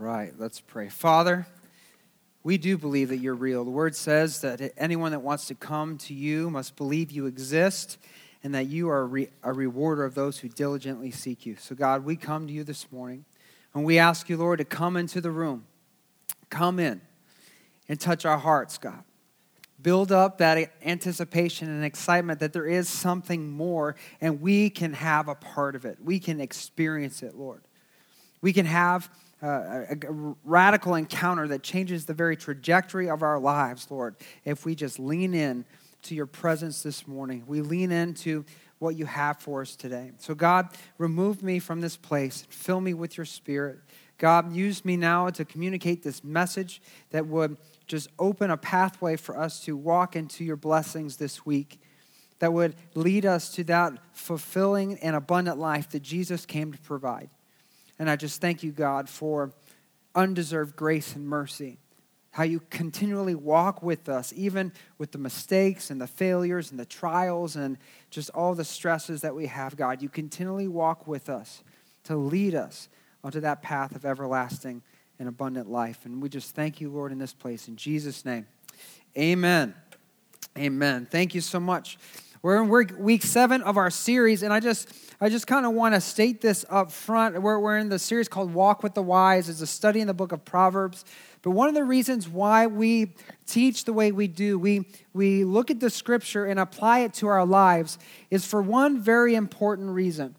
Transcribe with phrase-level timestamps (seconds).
[0.00, 0.88] right, let's pray.
[0.88, 1.46] Father,
[2.42, 3.64] we do believe that you're real.
[3.64, 7.98] The word says that anyone that wants to come to you must believe you exist
[8.42, 11.56] and that you are a, rewarder of those who diligently seek you.
[11.56, 13.26] So, God, we come to you this morning
[13.74, 15.66] and we ask you, Lord, to come into the room.
[16.48, 17.02] Come in
[17.86, 19.04] and touch our hearts, God.
[19.82, 25.28] Build up that anticipation and excitement that there is something more and we can have
[25.28, 25.98] a part of it.
[26.02, 27.60] We can experience it, Lord.
[28.40, 29.10] We can have
[29.42, 29.46] uh,
[29.90, 34.74] a, a, radical encounter that changes the very trajectory of our lives, Lord, if we
[34.74, 35.64] just lean in
[36.02, 37.44] to your presence this morning.
[37.46, 38.44] We lean into
[38.78, 40.12] what you have for us today.
[40.18, 43.78] So, God, remove me from this place, fill me with your spirit.
[44.18, 49.38] God, use me now to communicate this message that would just open a pathway for
[49.38, 51.80] us to walk into your blessings this week,
[52.38, 57.30] that would lead us to that fulfilling and abundant life that Jesus came to provide.
[58.00, 59.52] And I just thank you, God, for
[60.14, 61.78] undeserved grace and mercy.
[62.30, 66.86] How you continually walk with us, even with the mistakes and the failures and the
[66.86, 67.76] trials and
[68.08, 70.00] just all the stresses that we have, God.
[70.00, 71.62] You continually walk with us
[72.04, 72.88] to lead us
[73.22, 74.80] onto that path of everlasting
[75.18, 76.06] and abundant life.
[76.06, 77.68] And we just thank you, Lord, in this place.
[77.68, 78.46] In Jesus' name,
[79.18, 79.74] amen.
[80.56, 81.06] Amen.
[81.10, 81.98] Thank you so much.
[82.42, 84.88] We're in week seven of our series, and I just
[85.22, 87.42] I just kind of want to state this up front.
[87.42, 89.50] We're, we're in the series called Walk with the Wise.
[89.50, 91.04] It's a study in the book of Proverbs.
[91.42, 93.12] But one of the reasons why we
[93.46, 97.26] teach the way we do, we, we look at the scripture and apply it to
[97.26, 97.98] our lives,
[98.30, 100.36] is for one very important reason.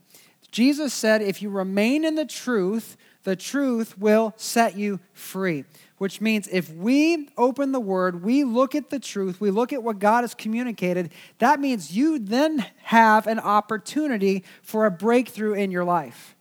[0.49, 5.63] Jesus said, if you remain in the truth, the truth will set you free
[6.01, 9.83] which means if we open the word, we look at the truth, we look at
[9.83, 15.69] what God has communicated, that means you then have an opportunity for a breakthrough in
[15.69, 16.35] your life.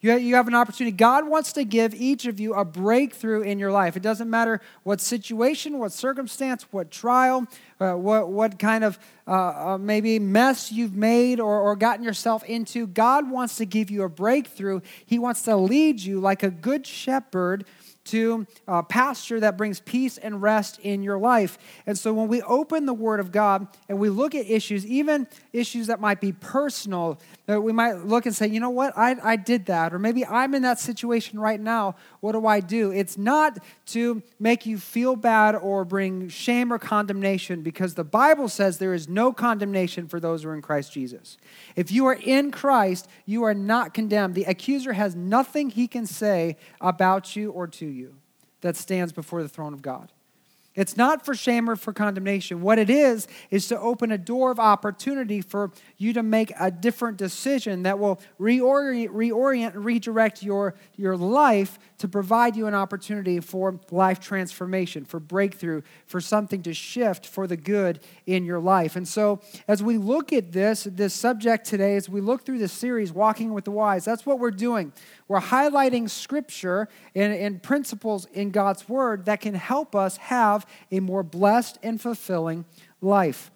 [0.00, 0.96] You have an opportunity.
[0.96, 3.96] God wants to give each of you a breakthrough in your life.
[3.96, 7.46] It doesn't matter what situation, what circumstance, what trial,
[7.80, 9.32] uh, what, what kind of uh,
[9.72, 12.86] uh, maybe mess you've made or, or gotten yourself into.
[12.86, 14.80] God wants to give you a breakthrough.
[15.04, 17.66] He wants to lead you like a good shepherd
[18.02, 21.58] to a pasture that brings peace and rest in your life.
[21.86, 25.26] And so when we open the Word of God and we look at issues, even
[25.52, 29.16] issues that might be personal, that we might look and say, you know what, I,
[29.22, 29.92] I did that.
[29.92, 31.96] Or maybe I'm in that situation right now.
[32.20, 32.92] What do I do?
[32.92, 38.48] It's not to make you feel bad or bring shame or condemnation because the Bible
[38.48, 41.38] says there is no condemnation for those who are in Christ Jesus.
[41.76, 44.34] If you are in Christ, you are not condemned.
[44.34, 48.16] The accuser has nothing he can say about you or to you
[48.60, 50.12] that stands before the throne of God.
[50.76, 52.62] It's not for shame or for condemnation.
[52.62, 56.70] What it is, is to open a door of opportunity for you to make a
[56.70, 62.74] different decision that will reorient, reorient and redirect your, your life to provide you an
[62.74, 68.60] opportunity for life transformation, for breakthrough, for something to shift for the good in your
[68.60, 68.94] life.
[68.94, 72.72] And so, as we look at this, this subject today, as we look through this
[72.72, 74.92] series, Walking with the Wise, that's what we're doing.
[75.30, 80.98] We're highlighting scripture and, and principles in God's Word that can help us have a
[80.98, 82.64] more blessed and fulfilling
[83.00, 83.52] life.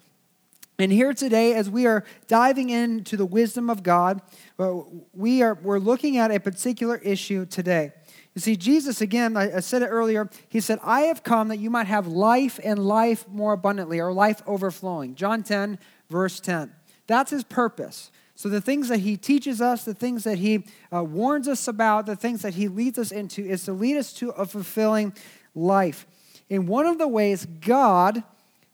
[0.79, 4.23] And here today, as we are diving into the wisdom of God,
[4.57, 4.83] uh,
[5.13, 7.91] we are, we're looking at a particular issue today.
[8.37, 11.71] You see, Jesus, again, I said it earlier, he said, I have come that you
[11.71, 15.17] might have life and life more abundantly, or life overflowing.
[15.17, 16.73] John 10, verse 10.
[17.09, 18.13] That's his purpose.
[18.37, 22.07] So, the things that he teaches us, the things that he uh, warns us about,
[22.07, 25.13] the things that he leads us into, is to lead us to a fulfilling
[25.55, 26.07] life.
[26.49, 28.25] In one of the ways God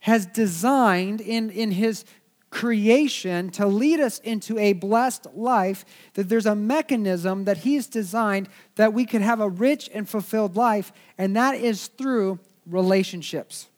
[0.01, 2.05] has designed in, in his
[2.51, 5.85] creation to lead us into a blessed life,
[6.15, 10.57] that there's a mechanism that He's designed that we could have a rich and fulfilled
[10.57, 13.69] life, and that is through relationships.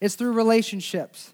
[0.00, 1.32] It's through relationships.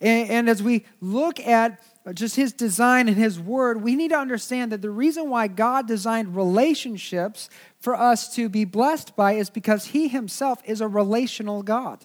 [0.00, 1.80] And, and as we look at
[2.12, 5.86] just His design and His word, we need to understand that the reason why God
[5.86, 7.50] designed relationships
[7.80, 12.04] for us to be blessed by is because He Himself is a relational God.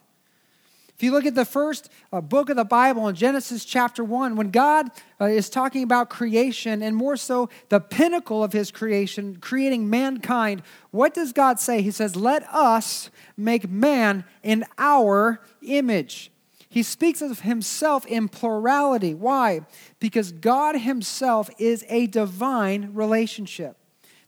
[0.96, 4.36] If you look at the first uh, book of the Bible in Genesis chapter 1,
[4.36, 4.90] when God
[5.20, 10.62] uh, is talking about creation and more so the pinnacle of his creation, creating mankind,
[10.92, 11.82] what does God say?
[11.82, 16.32] He says, Let us make man in our image.
[16.74, 19.14] He speaks of himself in plurality.
[19.14, 19.62] Why?
[20.00, 23.78] Because God himself is a divine relationship.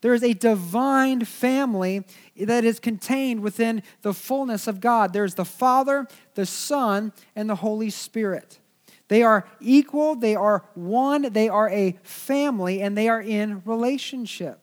[0.02, 2.06] There is a divine family
[2.40, 5.12] that is contained within the fullness of God.
[5.12, 8.60] There's the Father, the Son, and the Holy Spirit.
[9.08, 14.60] They are equal, they are one, they are a family, and they are in relationship.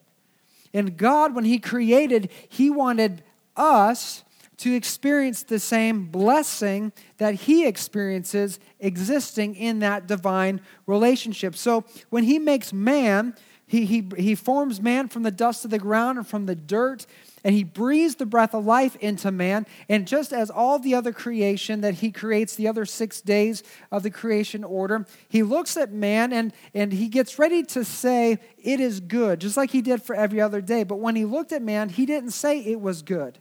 [0.73, 3.25] And God, when He created, He wanted
[3.57, 4.23] us
[4.63, 11.57] to experience the same blessing that He experiences existing in that divine relationship.
[11.57, 13.35] So when He makes man,
[13.67, 17.07] he, he, he forms man from the dust of the ground and from the dirt
[17.45, 19.67] and he breathes the breath of life into man.
[19.89, 24.03] And just as all the other creation that he creates, the other six days of
[24.03, 28.79] the creation order, he looks at man and, and he gets ready to say, It
[28.79, 30.85] is good, just like he did for every other day.
[30.85, 33.39] But when he looked at man, he didn't say it was good.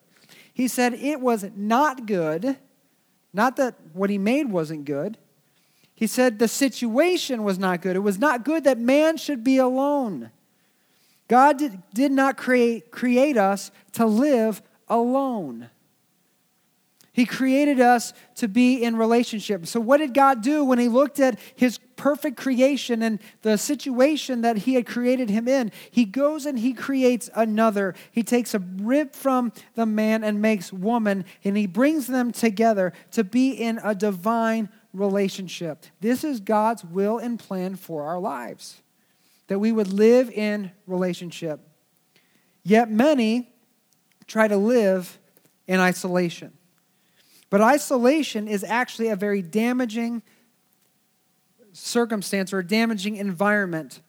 [0.53, 2.57] He said it was not good.
[3.33, 5.17] Not that what he made wasn't good.
[5.93, 7.95] He said the situation was not good.
[7.95, 10.31] It was not good that man should be alone.
[11.27, 11.61] God
[11.93, 15.69] did, not create, create us to live alone.
[17.13, 19.65] He created us to be in relationship.
[19.67, 24.41] So, what did God do when He looked at His perfect creation and the situation
[24.41, 25.73] that He had created him in?
[25.91, 27.95] He goes and He creates another.
[28.11, 32.93] He takes a rib from the man and makes woman, and He brings them together
[33.11, 35.83] to be in a divine relationship.
[35.99, 38.81] This is God's will and plan for our lives
[39.47, 41.59] that we would live in relationship.
[42.63, 43.49] Yet many
[44.27, 45.19] try to live
[45.67, 46.53] in isolation.
[47.51, 50.23] But isolation is actually a very damaging
[51.73, 54.01] circumstance or a damaging environment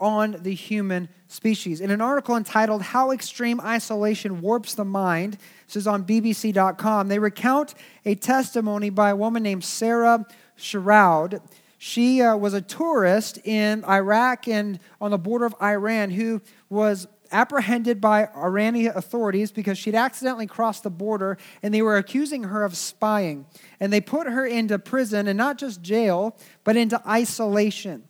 [0.00, 1.80] on the human species.
[1.80, 7.18] In an article entitled How Extreme Isolation Warps the Mind, this is on BBC.com, they
[7.18, 10.26] recount a testimony by a woman named Sarah
[10.58, 11.40] Shourd.
[11.78, 16.40] She uh, was a tourist in Iraq and on the border of Iran who
[16.70, 22.44] was apprehended by Iranian authorities because she'd accidentally crossed the border and they were accusing
[22.44, 23.46] her of spying.
[23.80, 28.04] And they put her into prison and not just jail, but into isolation.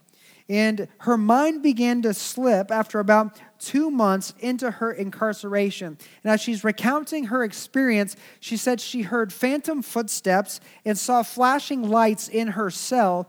[0.49, 5.99] And her mind began to slip after about two months into her incarceration.
[6.23, 11.89] And as she's recounting her experience, she said she heard phantom footsteps and saw flashing
[11.89, 13.29] lights in her cell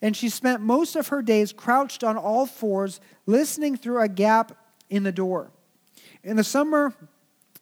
[0.00, 4.56] and she spent most of her days crouched on all fours, listening through a gap
[4.90, 5.50] in the door.
[6.22, 6.94] In the summer,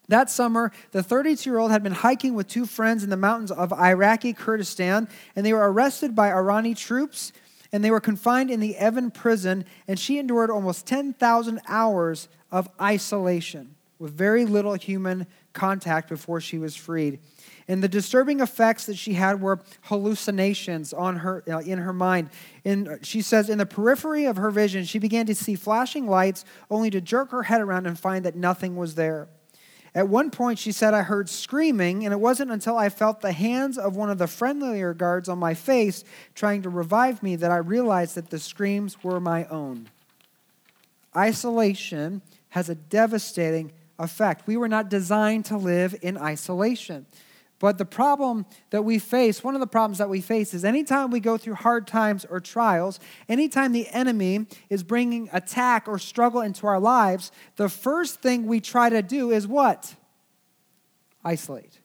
[0.08, 3.50] that summer, the 32 year old had been hiking with two friends in the mountains
[3.50, 7.32] of Iraqi Kurdistan, and they were arrested by Irani troops,
[7.72, 12.68] and they were confined in the Evin prison, and she endured almost 10,000 hours of
[12.80, 17.18] isolation with very little human contact before she was freed.
[17.68, 22.30] And the disturbing effects that she had were hallucinations on her, uh, in her mind.
[22.64, 26.44] And she says, in the periphery of her vision, she began to see flashing lights,
[26.70, 29.28] only to jerk her head around and find that nothing was there.
[29.96, 33.32] At one point, she said, I heard screaming, and it wasn't until I felt the
[33.32, 36.04] hands of one of the friendlier guards on my face
[36.34, 39.88] trying to revive me that I realized that the screams were my own.
[41.16, 42.20] Isolation
[42.50, 44.46] has a devastating effect.
[44.46, 47.06] We were not designed to live in isolation.
[47.58, 51.10] But the problem that we face, one of the problems that we face is anytime
[51.10, 56.42] we go through hard times or trials, anytime the enemy is bringing attack or struggle
[56.42, 59.94] into our lives, the first thing we try to do is what?
[61.24, 61.80] Isolate.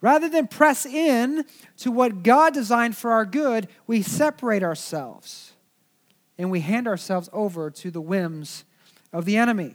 [0.00, 1.44] Rather than press in
[1.78, 5.52] to what God designed for our good, we separate ourselves
[6.36, 8.64] and we hand ourselves over to the whims
[9.12, 9.74] of the enemy.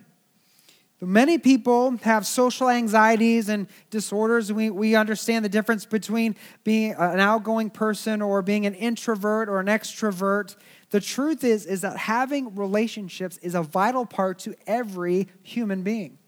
[1.01, 4.53] Many people have social anxieties and disorders.
[4.53, 9.59] We, we understand the difference between being an outgoing person or being an introvert or
[9.59, 10.55] an extrovert.
[10.91, 16.19] The truth is, is that having relationships is a vital part to every human being.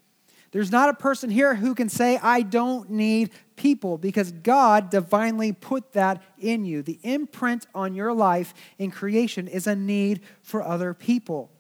[0.52, 5.52] There's not a person here who can say, I don't need people, because God divinely
[5.52, 6.82] put that in you.
[6.82, 11.52] The imprint on your life in creation is a need for other people.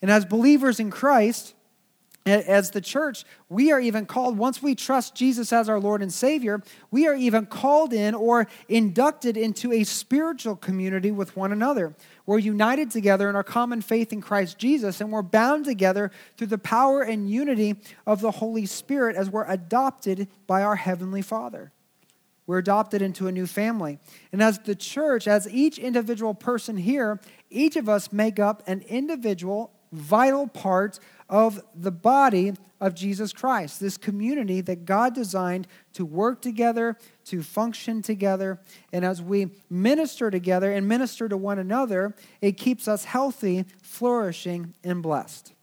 [0.00, 1.54] And as believers in Christ,
[2.24, 6.12] as the church, we are even called, once we trust Jesus as our Lord and
[6.12, 11.94] Savior, we are even called in or inducted into a spiritual community with one another.
[12.24, 16.46] We're united together in our common faith in Christ Jesus, and we're bound together through
[16.48, 17.76] the power and unity
[18.06, 21.72] of the Holy Spirit as we're adopted by our Heavenly Father.
[22.46, 23.98] We're adopted into a new family.
[24.32, 28.82] And as the church, as each individual person here, each of us make up an
[28.88, 30.98] individual, vital part
[31.32, 37.42] of the body of Jesus Christ, this community that God designed to work together, to
[37.42, 38.60] function together.
[38.92, 44.74] And as we minister together and minister to one another, it keeps us healthy, flourishing,
[44.84, 45.54] and blessed.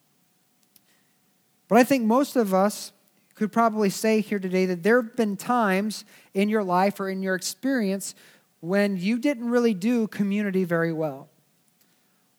[1.68, 2.92] But I think most of us
[3.36, 7.22] could probably say here today that there have been times in your life or in
[7.22, 8.16] your experience
[8.60, 11.30] when you didn't really do community very well.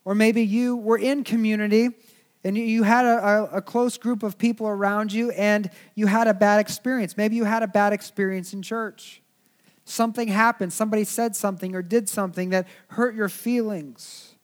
[0.05, 1.91] Or maybe you were in community
[2.43, 6.33] and you had a, a, close group of people around you and you had a
[6.33, 7.17] bad experience.
[7.17, 9.21] Maybe you had a bad experience in church.
[9.85, 14.35] Something happened, somebody said something or did something that hurt your feelings.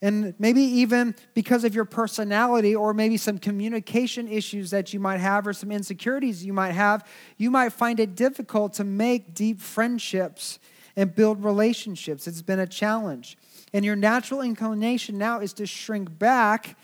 [0.00, 5.18] And maybe even because of your personality or maybe some communication issues that you might
[5.18, 7.06] have or some insecurities you might have,
[7.36, 10.60] you might find it difficult to make deep friendships
[10.96, 12.28] and build relationships.
[12.28, 13.36] It's been a challenge.
[13.72, 16.76] And your natural inclination now is to shrink back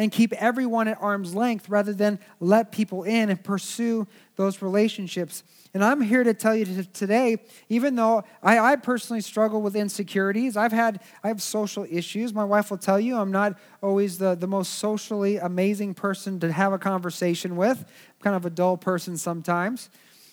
[0.00, 5.42] and keep everyone at arm's length rather than let people in and pursue those relationships.
[5.74, 7.36] And I'm here to tell you today,
[7.68, 12.32] even though I, I, personally struggle with insecurities, I've had I have social issues.
[12.32, 16.50] My wife will tell you I'm not always the, the most socially amazing person to
[16.50, 17.80] have a conversation with.
[17.80, 19.90] I'm kind of a dull person sometimes.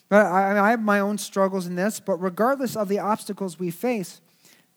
[0.07, 2.00] But I, I have my own struggles in this.
[2.00, 4.21] But regardless of the obstacles we face,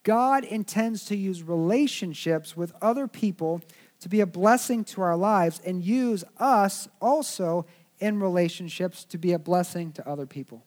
[0.03, 3.63] God intends to use relationships with other people
[4.01, 7.67] to be a blessing to our lives and use us also
[7.99, 10.65] in relationships to be a blessing to other people.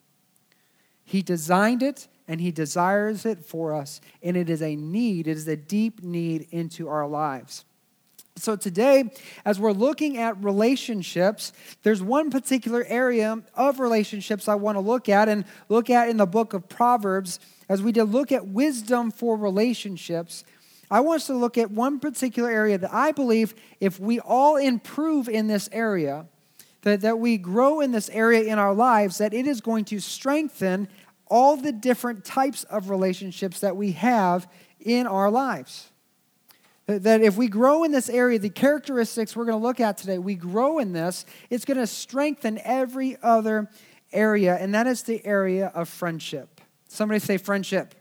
[1.04, 5.32] He designed it and He desires it for us, and it is a need, it
[5.32, 7.66] is a deep need into our lives.
[8.36, 9.12] So, today,
[9.46, 15.08] as we're looking at relationships, there's one particular area of relationships I want to look
[15.08, 17.40] at and look at in the book of Proverbs.
[17.70, 20.44] As we did look at wisdom for relationships,
[20.94, 24.58] I want us to look at one particular area that I believe if we all
[24.58, 26.28] improve in this area,
[26.84, 30.00] that, that we grow in this area in our lives, that it is going to
[30.00, 30.88] strengthen
[31.26, 34.48] all the different types of relationships that we have
[34.80, 35.90] in our lives.
[36.86, 40.20] That if we grow in this area, the characteristics we're going to look at today,
[40.20, 43.68] we grow in this, it's going to strengthen every other
[44.12, 46.62] area, and that is the area of friendship.
[46.88, 47.96] Somebody say friendship.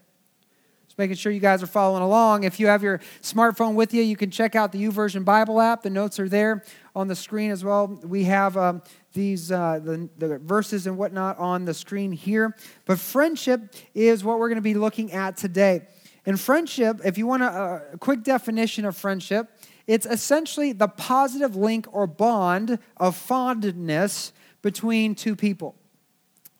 [0.92, 2.44] Just making sure you guys are following along.
[2.44, 5.82] If you have your smartphone with you, you can check out the YouVersion Bible app.
[5.82, 7.86] The notes are there on the screen as well.
[7.86, 8.82] We have um,
[9.14, 12.54] these uh, the, the verses and whatnot on the screen here.
[12.84, 15.86] But friendship is what we're going to be looking at today.
[16.26, 19.48] And friendship, if you want a, a quick definition of friendship,
[19.86, 25.74] it's essentially the positive link or bond of fondness between two people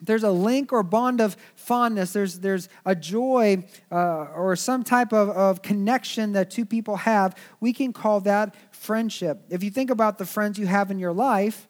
[0.03, 2.13] there's a link or bond of fondness.
[2.13, 7.37] There's, there's a joy uh, or some type of, of connection that two people have.
[7.61, 9.45] We can call that friendship.
[9.49, 11.69] If you think about the friends you have in your life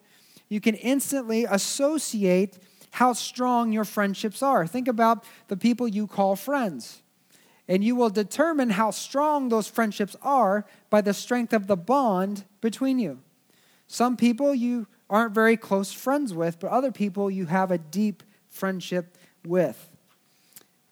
[0.52, 2.58] you can instantly associate
[2.90, 4.66] how strong your friendships are.
[4.66, 7.00] Think about the people you call friends
[7.66, 12.44] and you will determine how strong those friendships are by the strength of the bond
[12.60, 13.20] between you.
[13.86, 18.22] Some people you aren't very close friends with, but other people you have a deep
[18.48, 19.90] friendship with.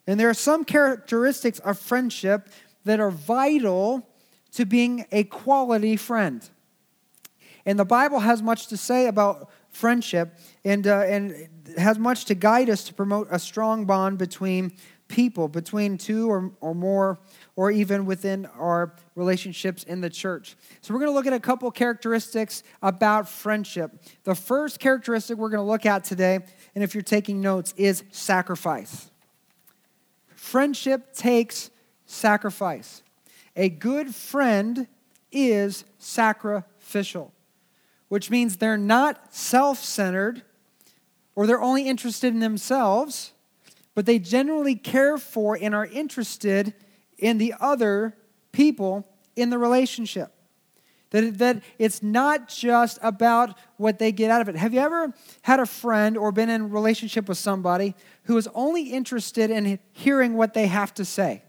[0.06, 2.48] And there are some characteristics of friendship
[2.84, 4.06] that are vital
[4.52, 6.48] to being a quality friend.
[7.64, 11.48] And the Bible has much to say about friendship and, uh, and
[11.78, 14.72] has much to guide us to promote a strong bond between
[15.08, 17.18] people, between two or, or more
[17.56, 20.56] or even within our relationships in the church.
[20.80, 23.92] So, we're going to look at a couple characteristics about friendship.
[24.24, 26.40] The first characteristic we're going to look at today,
[26.74, 29.10] and if you're taking notes, is sacrifice.
[30.34, 31.70] Friendship takes
[32.06, 33.02] sacrifice.
[33.56, 34.86] A good friend
[35.30, 37.32] is sacrificial,
[38.08, 40.42] which means they're not self centered
[41.34, 43.32] or they're only interested in themselves,
[43.94, 46.74] but they generally care for and are interested
[47.20, 48.16] in the other
[48.52, 50.32] people in the relationship.
[51.10, 54.56] That, that it's not just about what they get out of it.
[54.56, 55.12] Have you ever
[55.42, 59.80] had a friend or been in a relationship with somebody who is only interested in
[59.92, 61.42] hearing what they have to say?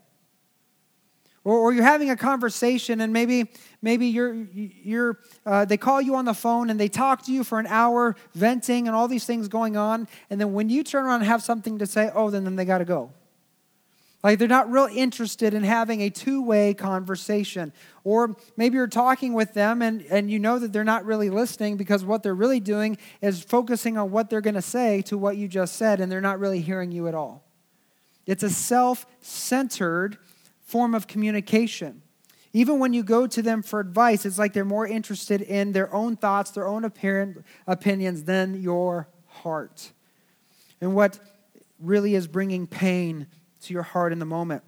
[1.44, 3.51] Or, or you're having a conversation and maybe,
[3.82, 7.44] maybe you're, you're, uh, they call you on the phone and they talk to you
[7.44, 10.08] for an hour, venting and all these things going on.
[10.30, 12.66] And then when you turn around and have something to say, oh, then, then they
[12.66, 13.12] got to go.
[14.24, 17.74] Like they're not real interested in having a two way conversation.
[18.04, 21.78] Or maybe you're talking with them and, and you know that they're not really listening
[21.78, 25.38] because what they're really doing is focusing on what they're going to say to what
[25.38, 27.44] you just said and they're not really hearing you at all.
[28.28, 30.18] It's a self centered
[30.62, 32.04] form of communication.
[32.54, 35.92] Even when you go to them for advice, it's like they're more interested in their
[35.94, 39.92] own thoughts, their own apparent opinions than your heart.
[40.82, 41.18] And what
[41.80, 43.28] really is bringing pain
[43.62, 44.63] to your heart in the moment.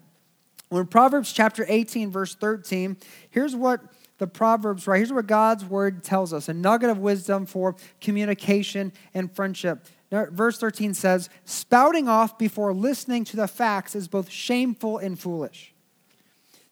[0.70, 2.96] Well, in Proverbs chapter 18, verse 13,
[3.30, 3.80] here's what
[4.18, 4.98] the Proverbs, right?
[4.98, 9.86] Here's what God's word tells us a nugget of wisdom for communication and friendship.
[10.10, 15.73] Verse 13 says, Spouting off before listening to the facts is both shameful and foolish.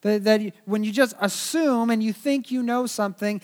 [0.03, 3.41] That, that when you just assume and you think you know something,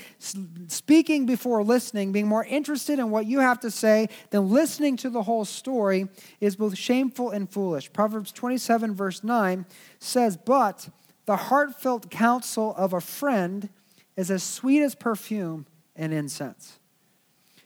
[0.66, 5.10] speaking before listening, being more interested in what you have to say than listening to
[5.10, 6.08] the whole story
[6.40, 7.92] is both shameful and foolish.
[7.92, 9.66] Proverbs 27, verse 9
[10.00, 10.88] says, But
[11.26, 13.68] the heartfelt counsel of a friend
[14.16, 16.80] is as sweet as perfume and incense.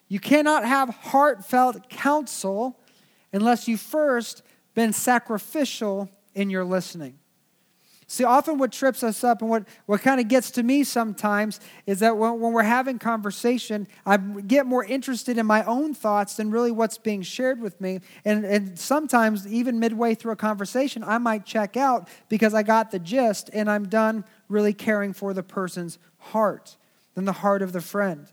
[0.09, 2.79] You cannot have heartfelt counsel
[3.33, 4.43] unless you first
[4.75, 7.19] been sacrificial in your listening.
[8.13, 11.61] See, often what trips us up and what, what kind of gets to me sometimes
[11.87, 16.37] is that when, when we're having conversation, I get more interested in my own thoughts
[16.37, 18.01] than really what's being shared with me.
[18.27, 22.91] And, and sometimes, even midway through a conversation, I might check out because I got
[22.91, 26.77] the gist and I'm done really caring for the person's heart
[27.15, 28.27] than the heart of the friend.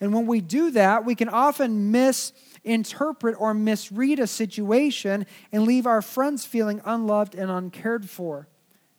[0.00, 5.84] And when we do that, we can often misinterpret or misread a situation and leave
[5.84, 8.46] our friends feeling unloved and uncared for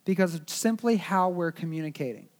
[0.08, 2.30] because of simply how we're communicating,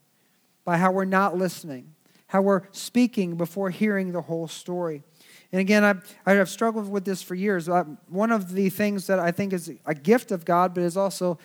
[0.65, 1.93] by how we're not listening,
[2.25, 5.03] how we're speaking before hearing the whole story.
[5.51, 7.69] And again, I've, I've struggled with this for years.
[7.69, 10.97] Uh, one of the things that I think is a gift of God, but is
[10.97, 11.37] also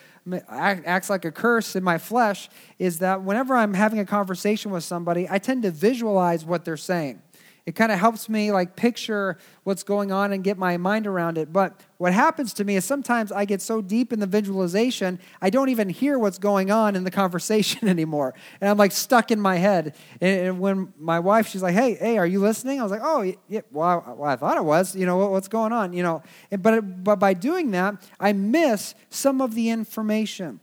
[0.49, 4.83] acts like a curse in my flesh, is that whenever I'm having a conversation with
[4.83, 7.21] somebody, I tend to visualize what they're saying
[7.65, 11.39] it kind of helps me like picture what's going on and get my mind around
[11.39, 11.51] it.
[11.51, 15.49] But what happens to me is sometimes i get so deep in the visualization i
[15.49, 18.33] don't even hear what's going on in the conversation anymore.
[18.61, 19.95] And i'm like stuck in my head.
[20.21, 22.79] And when my wife she's like hey hey are you listening?
[22.79, 25.47] I was like oh yeah well i, well, I thought it was you know what's
[25.47, 25.93] going on?
[25.93, 26.23] You know?
[26.51, 30.59] But, but by doing that i miss some of the information.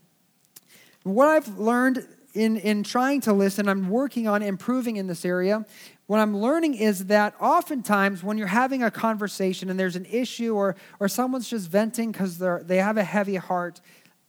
[1.02, 5.64] What i've learned in, in trying to listen, I'm working on improving in this area,
[6.12, 10.54] what I'm learning is that oftentimes when you're having a conversation and there's an issue
[10.54, 13.81] or, or someone's just venting because they have a heavy heart,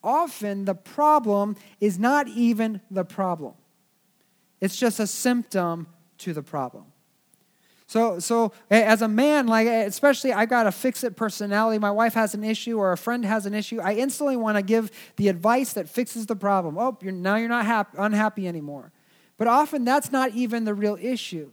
[0.02, 3.56] often the problem is not even the problem.
[4.62, 5.88] It's just a symptom
[6.20, 6.86] to the problem.
[7.88, 11.80] So, so as a man, like especially I got a fix-it personality.
[11.80, 13.82] My wife has an issue or a friend has an issue.
[13.82, 16.78] I instantly want to give the advice that fixes the problem.
[16.78, 18.94] Oh, you're, now you're not happy, unhappy anymore.
[19.38, 21.52] But often that's not even the real issue.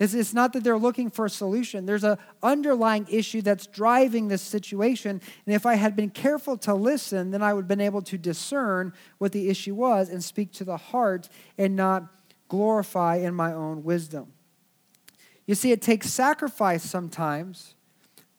[0.00, 1.84] It's, it's not that they're looking for a solution.
[1.84, 5.20] There's an underlying issue that's driving this situation.
[5.44, 8.16] And if I had been careful to listen, then I would have been able to
[8.16, 12.06] discern what the issue was and speak to the heart and not
[12.48, 14.32] glorify in my own wisdom.
[15.46, 17.74] You see, it takes sacrifice sometimes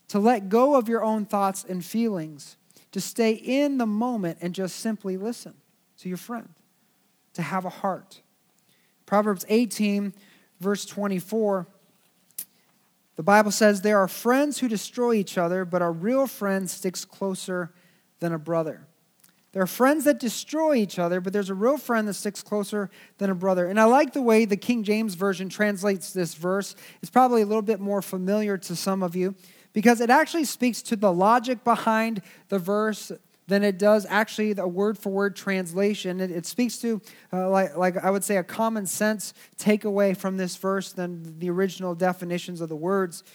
[0.08, 2.58] to let go of your own thoughts and feelings,
[2.92, 5.54] to stay in the moment and just simply listen
[6.00, 6.50] to your friend,
[7.34, 8.22] to have a heart.
[9.06, 10.14] Proverbs 18
[10.62, 11.68] verse 24,
[13.18, 17.04] the Bible says, There are friends who destroy each other, but a real friend sticks
[17.04, 17.74] closer
[18.20, 18.88] than a brother.
[19.52, 22.90] There are friends that destroy each other, but there's a real friend that sticks closer
[23.18, 23.68] than a brother.
[23.68, 26.74] And I like the way the King James Version translates this verse.
[27.02, 29.36] It's probably a little bit more familiar to some of you
[29.74, 33.12] because it actually speaks to the logic behind the verse
[33.52, 36.22] than it does actually a word for word translation.
[36.22, 37.02] It, it speaks to,
[37.34, 41.50] uh, like, like I would say, a common sense takeaway from this verse than the
[41.50, 43.26] original definitions of the words.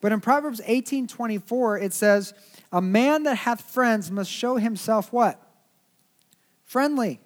[0.00, 2.32] But in Proverbs 18 24, it says,
[2.70, 5.42] A man that hath friends must show himself what?
[6.64, 7.18] Friendly.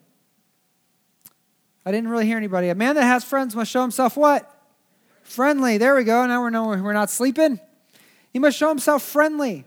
[1.85, 2.71] I didn't really hear anybody.
[2.71, 4.51] A man that has friends must show himself what?
[5.25, 5.77] Friendly.
[5.77, 6.25] There we go.
[6.25, 7.61] Now we're, no, we're not sleeping.
[8.33, 9.67] He must show himself friendly.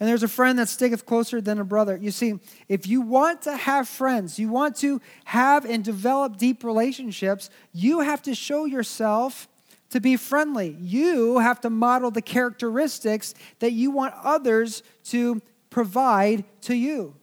[0.00, 1.98] And there's a friend that sticketh closer than a brother.
[2.00, 6.64] You see, if you want to have friends, you want to have and develop deep
[6.64, 9.46] relationships, you have to show yourself
[9.90, 10.76] to be friendly.
[10.80, 17.14] You have to model the characteristics that you want others to provide to you.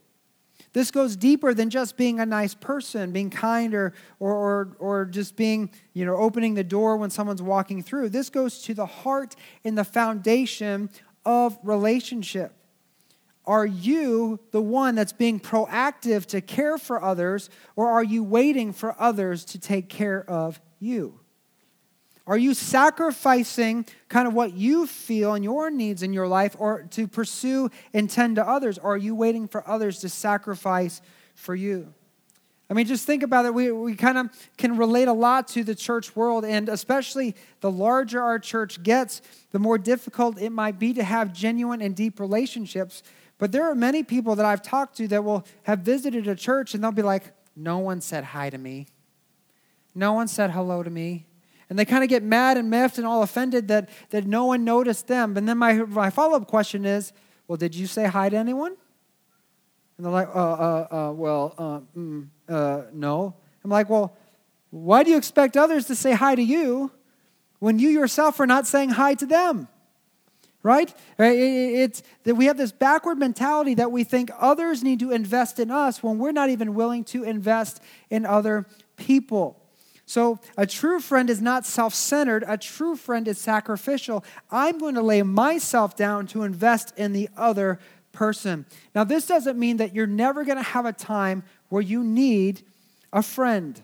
[0.73, 5.05] This goes deeper than just being a nice person, being kind, or, or, or, or
[5.05, 8.09] just being, you know, opening the door when someone's walking through.
[8.09, 10.91] This goes to the heart and the foundation
[11.25, 12.53] of relationship.
[13.47, 18.73] Are you the one that's being proactive to care for others, or are you waiting
[18.73, 21.21] for others to take care of you?
[22.27, 26.83] Are you sacrificing kind of what you feel and your needs in your life or
[26.91, 28.77] to pursue and tend to others?
[28.77, 31.01] Or are you waiting for others to sacrifice
[31.33, 31.93] for you?
[32.69, 33.53] I mean, just think about it.
[33.53, 37.71] We, we kind of can relate a lot to the church world, and especially the
[37.71, 39.21] larger our church gets,
[39.53, 43.03] the more difficult it might be to have genuine and deep relationships
[43.37, 46.73] but there are many people that I've talked to that will have visited a church
[46.73, 48.87] and they'll be like, no one said hi to me.
[49.93, 51.25] No one said hello to me.
[51.69, 54.63] And they kind of get mad and miffed and all offended that, that no one
[54.63, 55.35] noticed them.
[55.35, 57.13] And then my, my follow up question is,
[57.47, 58.75] well, did you say hi to anyone?
[59.97, 63.35] And they're like, uh, uh, uh, well, uh, mm, Uh, no.
[63.63, 64.15] I'm like, well,
[64.69, 66.91] why do you expect others to say hi to you
[67.59, 69.67] when you yourself are not saying hi to them?
[70.67, 70.93] Right?
[71.17, 75.59] Uh, it's that we have this backward mentality that we think others need to invest
[75.59, 78.65] in us when we're not even willing to invest in other
[78.97, 79.57] people.
[80.05, 82.43] So, a true friend is not self centered.
[82.45, 84.25] A true friend is sacrificial.
[84.51, 87.79] I'm going to lay myself down to invest in the other
[88.11, 88.65] person.
[88.93, 92.63] Now, this doesn't mean that you're never going to have a time where you need
[93.13, 93.81] a friend.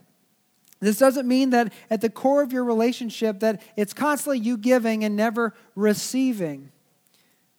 [0.84, 5.04] This doesn't mean that at the core of your relationship that it's constantly you giving
[5.04, 6.72] and never receiving.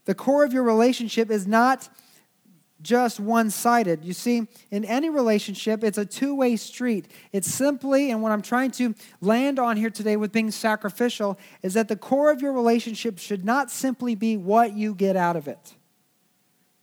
[0.05, 1.89] The core of your relationship is not
[2.83, 4.05] just one sided.
[4.05, 7.11] You see, in any relationship, it's a two way street.
[7.33, 11.75] It's simply, and what I'm trying to land on here today with being sacrificial, is
[11.75, 15.49] that the core of your relationship should not simply be what you get out of
[15.49, 15.75] it.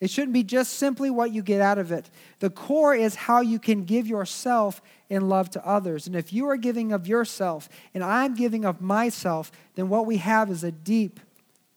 [0.01, 2.09] It shouldn't be just simply what you get out of it.
[2.39, 6.07] The core is how you can give yourself in love to others.
[6.07, 10.17] And if you are giving of yourself and I'm giving of myself, then what we
[10.17, 11.19] have is a deep,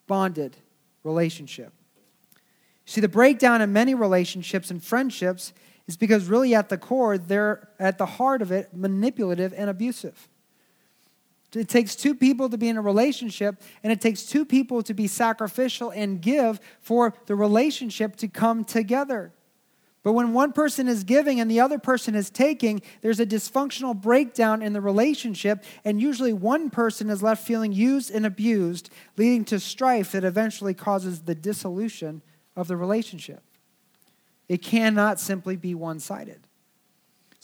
[0.06, 0.56] bonded
[1.04, 1.74] relationship.
[2.86, 5.52] See, the breakdown in many relationships and friendships
[5.86, 10.28] is because, really, at the core, they're at the heart of it manipulative and abusive.
[11.56, 14.94] It takes two people to be in a relationship, and it takes two people to
[14.94, 19.32] be sacrificial and give for the relationship to come together.
[20.02, 23.98] But when one person is giving and the other person is taking, there's a dysfunctional
[23.98, 29.46] breakdown in the relationship, and usually one person is left feeling used and abused, leading
[29.46, 32.20] to strife that eventually causes the dissolution
[32.54, 33.42] of the relationship.
[34.46, 36.43] It cannot simply be one sided.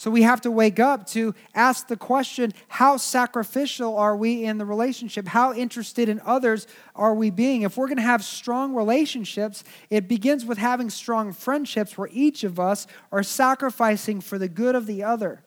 [0.01, 4.57] So we have to wake up to ask the question how sacrificial are we in
[4.57, 5.29] the relationship?
[5.29, 7.63] How interested in others are we being?
[7.63, 12.45] If we're going to have strong relationships, it begins with having strong friendships where each
[12.45, 15.43] of us are sacrificing for the good of the other.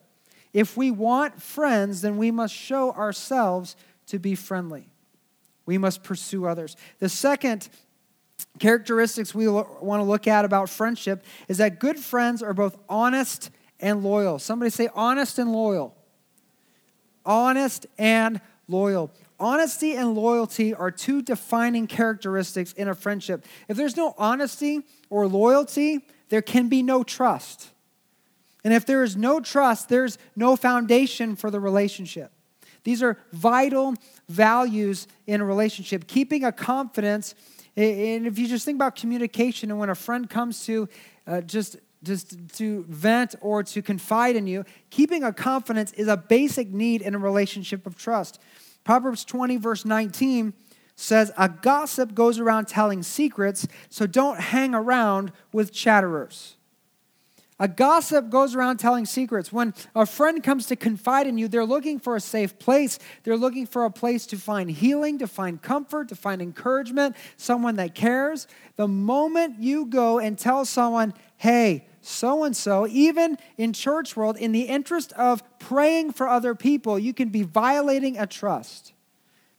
[0.52, 3.74] If we want friends, then we must show ourselves
[4.06, 4.86] to be friendly.
[5.66, 6.76] We must pursue others.
[7.00, 7.68] The second
[8.60, 13.50] characteristics we want to look at about friendship is that good friends are both honest
[13.80, 14.38] and loyal.
[14.38, 15.96] Somebody say honest and loyal.
[17.24, 19.10] Honest and loyal.
[19.40, 23.44] Honesty and loyalty are two defining characteristics in a friendship.
[23.68, 27.70] If there's no honesty or loyalty, there can be no trust.
[28.62, 32.32] And if there is no trust, there's no foundation for the relationship.
[32.84, 33.94] These are vital
[34.28, 36.06] values in a relationship.
[36.06, 37.34] Keeping a confidence,
[37.76, 40.88] and if you just think about communication, and when a friend comes to
[41.26, 46.16] uh, just just to vent or to confide in you, keeping a confidence is a
[46.16, 48.40] basic need in a relationship of trust.
[48.84, 50.52] Proverbs 20, verse 19
[50.96, 56.56] says, A gossip goes around telling secrets, so don't hang around with chatterers.
[57.60, 59.52] A gossip goes around telling secrets.
[59.52, 62.98] When a friend comes to confide in you, they're looking for a safe place.
[63.22, 67.76] They're looking for a place to find healing, to find comfort, to find encouragement, someone
[67.76, 68.48] that cares.
[68.74, 74.36] The moment you go and tell someone, hey, so and so, even in church world,
[74.36, 78.92] in the interest of praying for other people, you can be violating a trust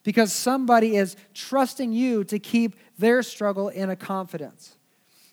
[0.03, 4.77] because somebody is trusting you to keep their struggle in a confidence.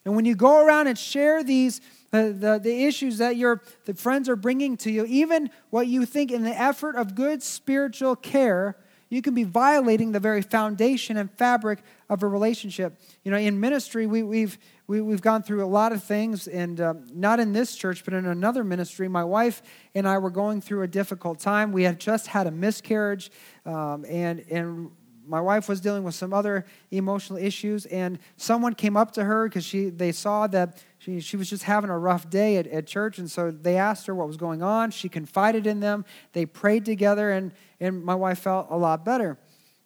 [0.05, 3.95] And when you go around and share these, the, the, the issues that your the
[3.95, 8.17] friends are bringing to you, even what you think in the effort of good spiritual
[8.17, 8.77] care,
[9.13, 12.99] you can be violating the very foundation and fabric of a relationship.
[13.25, 16.81] You know, in ministry, we, we've, we, have gone through a lot of things, and
[16.81, 19.09] um, not in this church, but in another ministry.
[19.09, 19.63] My wife
[19.95, 21.73] and I were going through a difficult time.
[21.73, 23.31] We had just had a miscarriage,
[23.67, 24.91] um, and, and
[25.27, 29.49] my wife was dealing with some other emotional issues, and someone came up to her
[29.49, 32.87] because she they saw that she, she was just having a rough day at, at
[32.87, 34.91] church, and so they asked her what was going on.
[34.91, 36.05] She confided in them.
[36.33, 39.39] They prayed together, and, and my wife felt a lot better.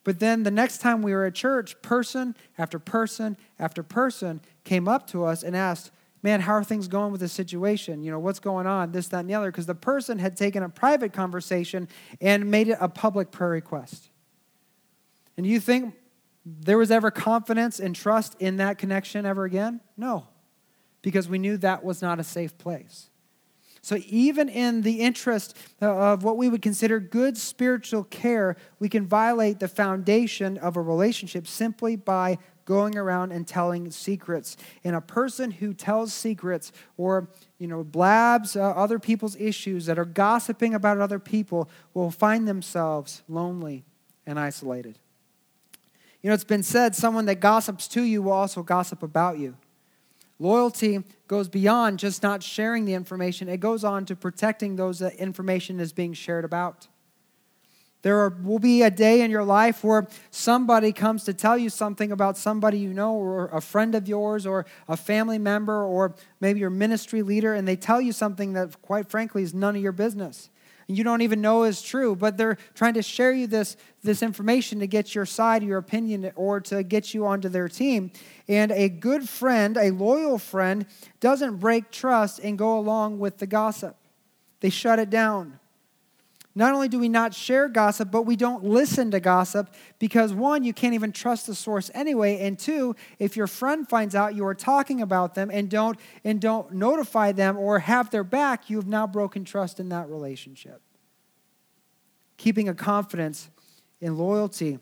[0.05, 4.87] But then the next time we were at church, person after person after person came
[4.87, 5.91] up to us and asked,
[6.23, 8.03] Man, how are things going with the situation?
[8.03, 8.91] You know, what's going on?
[8.91, 9.51] This, that, and the other.
[9.51, 11.87] Because the person had taken a private conversation
[12.21, 14.09] and made it a public prayer request.
[15.37, 15.95] And you think
[16.45, 19.81] there was ever confidence and trust in that connection ever again?
[19.97, 20.27] No,
[21.03, 23.11] because we knew that was not a safe place.
[23.87, 29.07] So, even in the interest of what we would consider good spiritual care, we can
[29.07, 34.57] violate the foundation of a relationship simply by going around and telling secrets.
[34.83, 37.29] And a person who tells secrets or
[37.61, 42.49] you know blabs uh, other people's issues that are gossiping about other people will find
[42.49, 43.85] themselves lonely
[44.27, 44.99] and isolated.
[46.23, 49.57] You know, it's been said someone that gossips to you will also gossip about you.
[50.39, 55.15] Loyalty goes beyond just not sharing the information, it goes on to protecting those that
[55.15, 56.89] information is being shared about.
[58.03, 61.71] There are, will be a day in your life where somebody comes to tell you
[61.71, 66.15] something about somebody you know, or a friend of yours, or a family member, or
[66.39, 69.83] maybe your ministry leader, and they tell you something that, quite frankly, is none of
[69.83, 70.51] your business
[70.89, 74.79] you don't even know is true, but they're trying to share you this, this information
[74.81, 78.13] to get your side, your opinion, or to get you onto their team.
[78.47, 80.87] And a good friend, a loyal friend,
[81.19, 83.97] doesn't break trust and go along with the gossip.
[84.61, 85.59] They shut it down.
[86.57, 90.65] Not only do we not share gossip, but we don't listen to gossip because one,
[90.65, 94.47] you can't even trust the source anyway, and two, if your friend finds out you
[94.47, 98.79] are talking about them and don't and don't notify them or have their back, you
[98.79, 100.81] have now broken trust in that relationship.
[102.39, 103.51] Keeping a confidence
[104.01, 104.79] in loyalty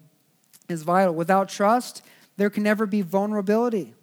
[0.68, 1.12] is vital.
[1.12, 2.02] Without trust,
[2.36, 3.94] there can never be vulnerability.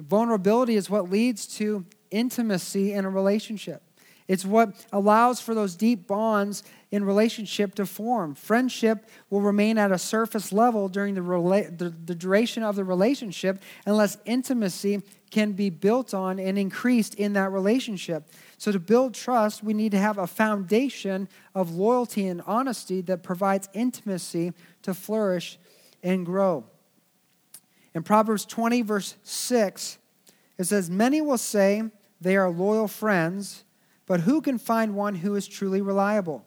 [0.00, 3.82] Vulnerability is what leads to intimacy in a relationship.
[4.30, 6.62] It's what allows for those deep bonds
[6.92, 8.36] in relationship to form.
[8.36, 12.84] Friendship will remain at a surface level during the, rela- the, the duration of the
[12.84, 18.22] relationship unless intimacy can be built on and increased in that relationship.
[18.56, 23.24] So, to build trust, we need to have a foundation of loyalty and honesty that
[23.24, 25.58] provides intimacy to flourish
[26.04, 26.62] and grow.
[27.96, 29.98] In Proverbs 20, verse 6,
[30.56, 31.82] it says, Many will say
[32.20, 33.64] they are loyal friends
[34.10, 36.44] but who can find one who is truly reliable?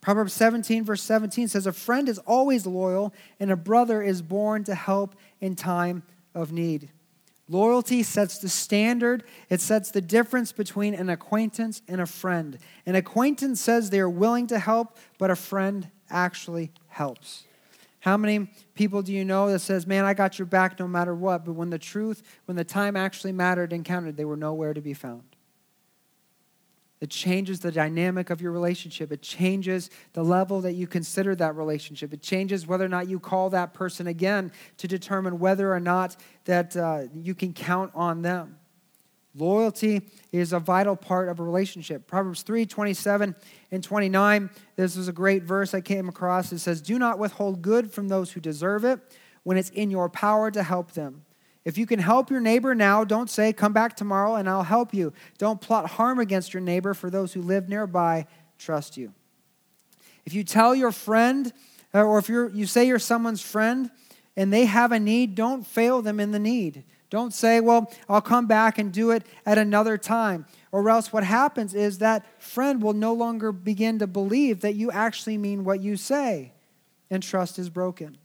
[0.00, 4.62] Proverbs 17, verse 17 says, A friend is always loyal, and a brother is born
[4.62, 6.04] to help in time
[6.36, 6.90] of need.
[7.48, 12.58] Loyalty sets the standard, it sets the difference between an acquaintance and a friend.
[12.86, 17.42] An acquaintance says they are willing to help, but a friend actually helps.
[17.98, 21.12] How many people do you know that says, Man, I got your back no matter
[21.12, 24.74] what, but when the truth, when the time actually mattered and counted, they were nowhere
[24.74, 25.31] to be found?
[27.02, 29.10] It changes the dynamic of your relationship.
[29.10, 32.14] It changes the level that you consider that relationship.
[32.14, 36.14] It changes whether or not you call that person again to determine whether or not
[36.44, 38.56] that uh, you can count on them.
[39.34, 42.06] Loyalty is a vital part of a relationship.
[42.06, 43.34] Proverbs 3 27
[43.72, 44.50] and 29.
[44.76, 46.52] This is a great verse I came across.
[46.52, 49.00] It says, Do not withhold good from those who deserve it
[49.42, 51.24] when it's in your power to help them.
[51.64, 54.92] If you can help your neighbor now, don't say, Come back tomorrow and I'll help
[54.92, 55.12] you.
[55.38, 58.26] Don't plot harm against your neighbor, for those who live nearby
[58.58, 59.12] trust you.
[60.24, 61.52] If you tell your friend,
[61.94, 63.90] uh, or if you're, you say you're someone's friend
[64.36, 66.84] and they have a need, don't fail them in the need.
[67.10, 70.46] Don't say, Well, I'll come back and do it at another time.
[70.72, 74.90] Or else what happens is that friend will no longer begin to believe that you
[74.90, 76.52] actually mean what you say,
[77.10, 78.16] and trust is broken.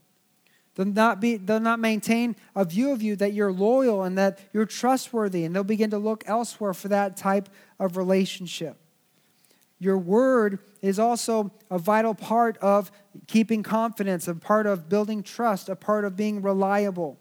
[0.77, 4.37] They'll not, be, they'll not maintain a view of you that you're loyal and that
[4.53, 8.77] you're trustworthy, and they'll begin to look elsewhere for that type of relationship.
[9.79, 12.91] Your word is also a vital part of
[13.25, 17.17] keeping confidence, a part of building trust, a part of being reliable.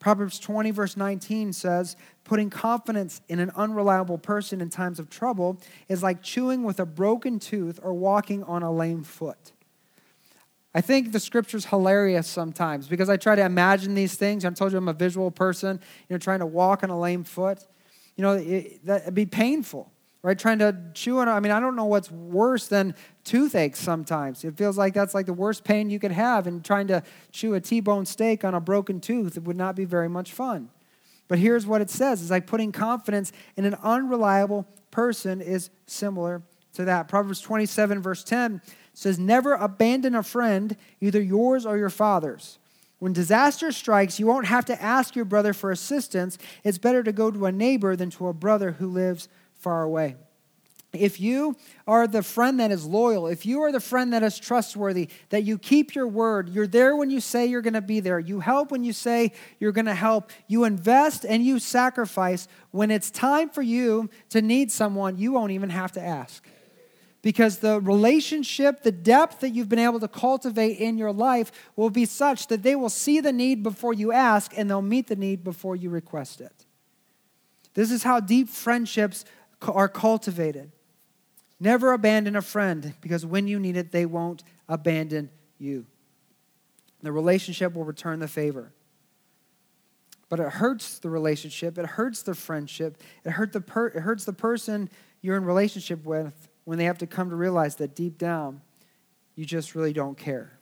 [0.00, 5.60] Proverbs 20, verse 19 says, Putting confidence in an unreliable person in times of trouble
[5.88, 9.52] is like chewing with a broken tooth or walking on a lame foot.
[10.76, 14.44] I think the scripture's hilarious sometimes because I try to imagine these things.
[14.44, 17.24] I told you I'm a visual person, you know, trying to walk on a lame
[17.24, 17.66] foot.
[18.14, 20.38] You know, it, that'd be painful, right?
[20.38, 24.44] Trying to chew on, I mean, I don't know what's worse than toothache sometimes.
[24.44, 27.54] It feels like that's like the worst pain you could have, and trying to chew
[27.54, 30.68] a T-bone steak on a broken tooth, it would not be very much fun.
[31.26, 36.42] But here's what it says it's like putting confidence in an unreliable person is similar
[36.74, 37.08] to that.
[37.08, 38.60] Proverbs 27, verse 10
[38.96, 42.58] says, Never abandon a friend, either yours or your father's.
[42.98, 46.38] When disaster strikes, you won't have to ask your brother for assistance.
[46.64, 50.16] It's better to go to a neighbor than to a brother who lives far away.
[50.94, 51.56] If you
[51.86, 55.44] are the friend that is loyal, if you are the friend that is trustworthy, that
[55.44, 58.40] you keep your word, you're there when you say you're going to be there, you
[58.40, 63.10] help when you say you're going to help, you invest and you sacrifice, when it's
[63.10, 66.42] time for you to need someone, you won't even have to ask
[67.22, 71.90] because the relationship, the depth that you've been able to cultivate in your life will
[71.90, 75.16] be such that they will see the need before you ask and they'll meet the
[75.16, 76.66] need before you request it.
[77.74, 79.24] This is how deep friendships
[79.60, 80.72] are cultivated.
[81.58, 85.86] Never abandon a friend because when you need it, they won't abandon you.
[87.02, 88.72] The relationship will return the favor.
[90.28, 94.24] But it hurts the relationship, it hurts the friendship, it, hurt the per- it hurts
[94.24, 94.90] the person
[95.22, 98.60] you're in relationship with when they have to come to realize that deep down,
[99.36, 100.58] you just really don't care.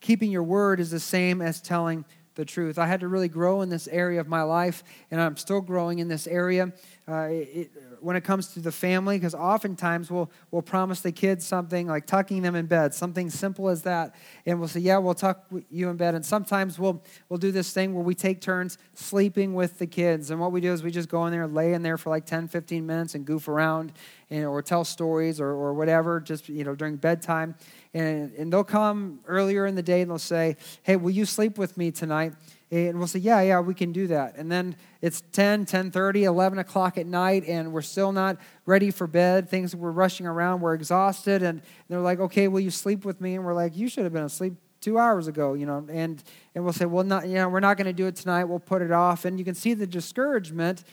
[0.00, 2.76] Keeping your word is the same as telling the truth.
[2.76, 4.82] I had to really grow in this area of my life,
[5.12, 6.72] and I'm still growing in this area.
[7.06, 11.46] Uh, it, when it comes to the family, because oftentimes we'll, we'll promise the kids
[11.46, 14.14] something like tucking them in bed, something simple as that.
[14.46, 16.14] And we'll say, Yeah, we'll tuck you in bed.
[16.14, 20.30] And sometimes we'll, we'll do this thing where we take turns sleeping with the kids.
[20.30, 22.24] And what we do is we just go in there, lay in there for like
[22.24, 23.92] 10, 15 minutes and goof around
[24.30, 27.54] and, or tell stories or, or whatever, just you know during bedtime.
[27.92, 31.58] And, and they'll come earlier in the day and they'll say, Hey, will you sleep
[31.58, 32.32] with me tonight?
[32.70, 34.36] And we'll say, yeah, yeah, we can do that.
[34.36, 39.06] And then it's 10, 10.30, 11 o'clock at night, and we're still not ready for
[39.06, 39.48] bed.
[39.48, 41.42] Things, we're rushing around, we're exhausted.
[41.42, 43.34] And they're like, okay, will you sleep with me?
[43.34, 45.86] And we're like, you should have been asleep two hours ago, you know.
[45.88, 46.22] And,
[46.54, 48.44] and we'll say, well, not, you know, we're not going to do it tonight.
[48.44, 49.24] We'll put it off.
[49.24, 50.84] And you can see the discouragement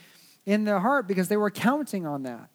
[0.46, 2.48] in their heart because they were counting on that.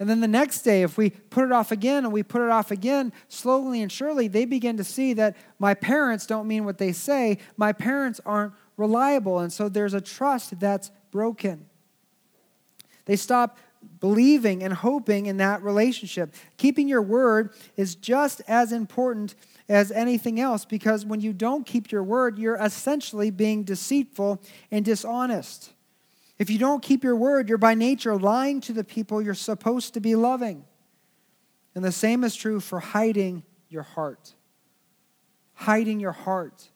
[0.00, 2.48] And then the next day, if we put it off again and we put it
[2.48, 6.78] off again, slowly and surely, they begin to see that my parents don't mean what
[6.78, 7.36] they say.
[7.58, 9.40] My parents aren't reliable.
[9.40, 11.66] And so there's a trust that's broken.
[13.04, 13.58] They stop
[14.00, 16.34] believing and hoping in that relationship.
[16.56, 19.34] Keeping your word is just as important
[19.68, 24.82] as anything else because when you don't keep your word, you're essentially being deceitful and
[24.82, 25.72] dishonest.
[26.40, 29.92] If you don't keep your word, you're by nature lying to the people you're supposed
[29.92, 30.64] to be loving.
[31.74, 34.34] And the same is true for hiding your heart.
[35.52, 36.70] Hiding your heart.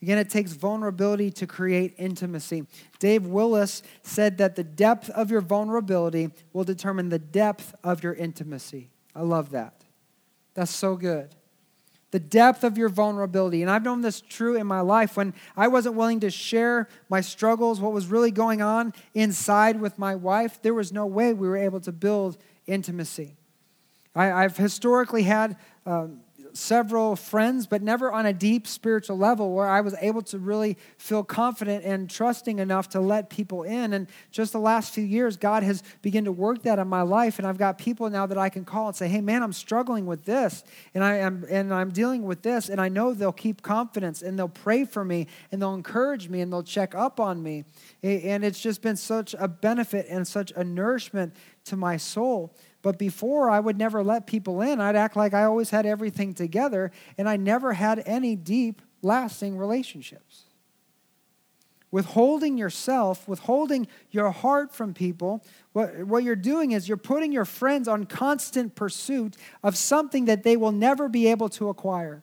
[0.00, 2.66] Again, it takes vulnerability to create intimacy.
[3.00, 8.14] Dave Willis said that the depth of your vulnerability will determine the depth of your
[8.14, 8.90] intimacy.
[9.12, 9.82] I love that.
[10.54, 11.34] That's so good
[12.14, 13.60] the depth of your vulnerability.
[13.60, 17.20] And I've known this true in my life when I wasn't willing to share my
[17.20, 21.48] struggles, what was really going on inside with my wife, there was no way we
[21.48, 22.36] were able to build
[22.68, 23.34] intimacy.
[24.14, 26.20] I, have historically had um,
[26.56, 30.78] several friends, but never on a deep spiritual level where I was able to really
[30.96, 33.92] feel confident and trusting enough to let people in.
[33.92, 37.38] And just the last few years, God has begun to work that in my life,
[37.38, 40.06] and I've got people now that I can call and say, "Hey, man, I'm struggling
[40.06, 40.62] with this,
[40.94, 44.38] and I am, and I'm dealing with this," and I know they'll keep confidence, and
[44.38, 47.64] they'll pray for me, and they'll encourage me, and they'll check up on me,
[48.02, 52.54] and it's just been such a benefit and such a nourishment to my soul.
[52.84, 54.78] But before, I would never let people in.
[54.78, 59.56] I'd act like I always had everything together, and I never had any deep, lasting
[59.56, 60.42] relationships.
[61.90, 65.42] Withholding yourself, withholding your heart from people,
[65.72, 70.42] what, what you're doing is you're putting your friends on constant pursuit of something that
[70.42, 72.22] they will never be able to acquire.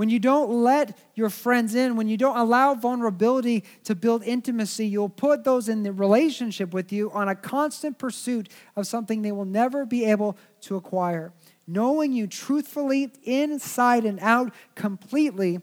[0.00, 4.86] When you don't let your friends in, when you don't allow vulnerability to build intimacy,
[4.86, 9.30] you'll put those in the relationship with you on a constant pursuit of something they
[9.30, 11.34] will never be able to acquire.
[11.66, 15.60] Knowing you truthfully, inside and out, completely,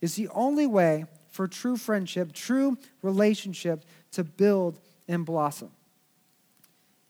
[0.00, 5.70] is the only way for true friendship, true relationship to build and blossom.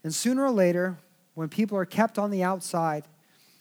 [0.03, 0.99] And sooner or later,
[1.35, 3.05] when people are kept on the outside,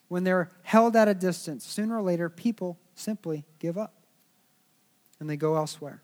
[0.10, 3.93] when they're held at a distance, sooner or later, people simply give up
[5.19, 6.02] and they go elsewhere.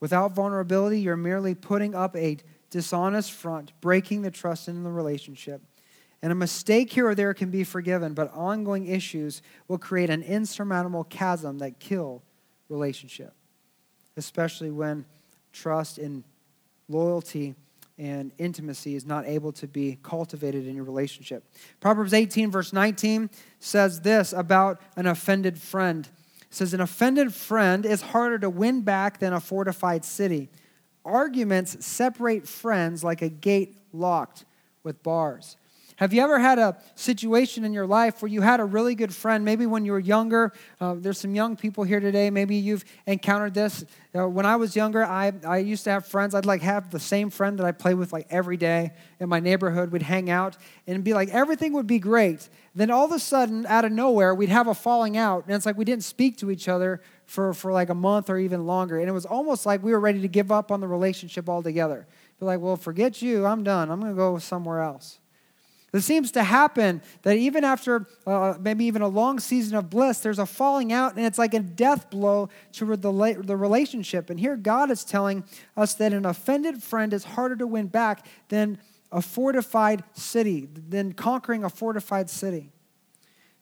[0.00, 2.36] Without vulnerability, you're merely putting up a
[2.68, 5.62] dishonest front, breaking the trust in the relationship.
[6.22, 10.22] And a mistake here or there can be forgiven, but ongoing issues will create an
[10.22, 12.22] insurmountable chasm that kill
[12.68, 13.32] relationship,
[14.16, 15.04] especially when
[15.52, 16.24] trust and
[16.88, 17.54] loyalty
[17.98, 21.44] and intimacy is not able to be cultivated in your relationship.
[21.80, 26.08] Proverbs 18, verse 19 says this about an offended friend.
[26.42, 30.50] It says, An offended friend is harder to win back than a fortified city.
[31.04, 34.44] Arguments separate friends like a gate locked
[34.82, 35.56] with bars.
[35.96, 39.14] Have you ever had a situation in your life where you had a really good
[39.14, 40.52] friend, maybe when you were younger?
[40.78, 42.28] Uh, there's some young people here today.
[42.28, 43.82] Maybe you've encountered this.
[44.14, 46.34] Uh, when I was younger, I, I used to have friends.
[46.34, 49.40] I'd like have the same friend that I play with like every day in my
[49.40, 49.90] neighborhood.
[49.90, 52.46] We'd hang out and be like, everything would be great.
[52.74, 55.46] Then all of a sudden, out of nowhere, we'd have a falling out.
[55.46, 58.36] And it's like we didn't speak to each other for, for like a month or
[58.36, 58.98] even longer.
[58.98, 62.06] And it was almost like we were ready to give up on the relationship altogether.
[62.38, 63.46] Be like, well, forget you.
[63.46, 63.90] I'm done.
[63.90, 65.20] I'm going to go somewhere else.
[65.96, 70.20] It seems to happen that even after uh, maybe even a long season of bliss,
[70.20, 74.30] there's a falling out, and it's like a death blow to the, the relationship.
[74.30, 75.44] And here God is telling
[75.76, 78.78] us that an offended friend is harder to win back than
[79.10, 82.70] a fortified city, than conquering a fortified city.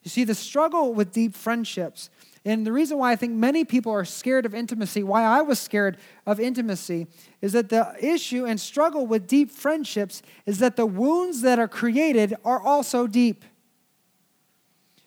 [0.03, 2.11] You see, the struggle with deep friendships
[2.45, 5.59] and the reason why I think many people are scared of intimacy, why I was
[5.59, 7.07] scared of intimacy,
[7.40, 11.68] is that the issue and struggle with deep friendships is that the wounds that are
[11.68, 13.45] created are also deep.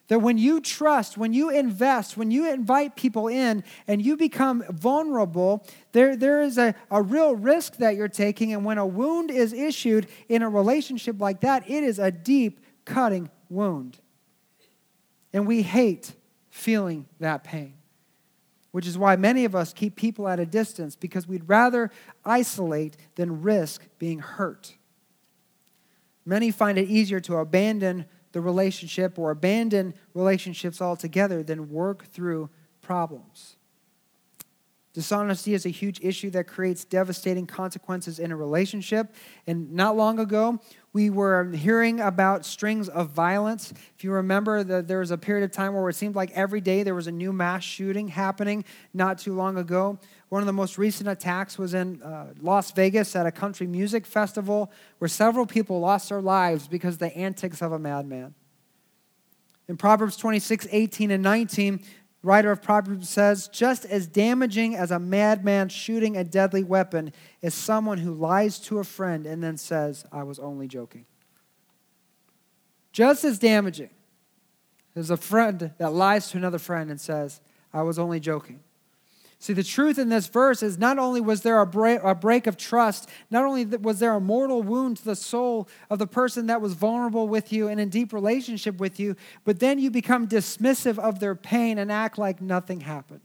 [0.07, 4.63] That when you trust, when you invest, when you invite people in and you become
[4.69, 8.53] vulnerable, there, there is a, a real risk that you're taking.
[8.53, 12.61] And when a wound is issued in a relationship like that, it is a deep,
[12.85, 13.99] cutting wound.
[15.33, 16.13] And we hate
[16.57, 17.73] feeling that pain,
[18.71, 21.91] which is why many of us keep people at a distance because we'd rather
[22.25, 24.75] isolate than risk being hurt.
[26.25, 32.49] Many find it easier to abandon the relationship or abandon relationships altogether than work through
[32.81, 33.55] problems.
[34.93, 39.13] Dishonesty is a huge issue that creates devastating consequences in a relationship.
[39.45, 40.59] And not long ago,
[40.97, 43.71] we were hearing about strings of violence.
[43.95, 46.59] If you remember, that there was a period of time where it seemed like every
[46.59, 49.99] day there was a new mass shooting happening not too long ago.
[50.29, 54.07] One of the most recent attacks was in uh, Las Vegas at a country music
[54.07, 58.33] festival where several people lost their lives because of the antics of a madman.
[59.67, 61.79] In Proverbs 26, 18, and 19,
[62.23, 67.53] writer of Proverbs says, just as damaging as a madman shooting a deadly weapon is
[67.53, 71.05] someone who lies to a friend and then says, I was only joking.
[72.91, 73.91] Just as damaging
[74.95, 77.39] is a friend that lies to another friend and says,
[77.71, 78.61] I was only joking.
[79.39, 82.47] See, the truth in this verse is not only was there a break, a break,
[82.47, 86.47] of trust, not only was there a mortal wound to the soul of the person
[86.47, 89.15] that was vulnerable with you and in deep relationship with you,
[89.45, 93.21] but then you become dismissive of their pain and act like nothing happened.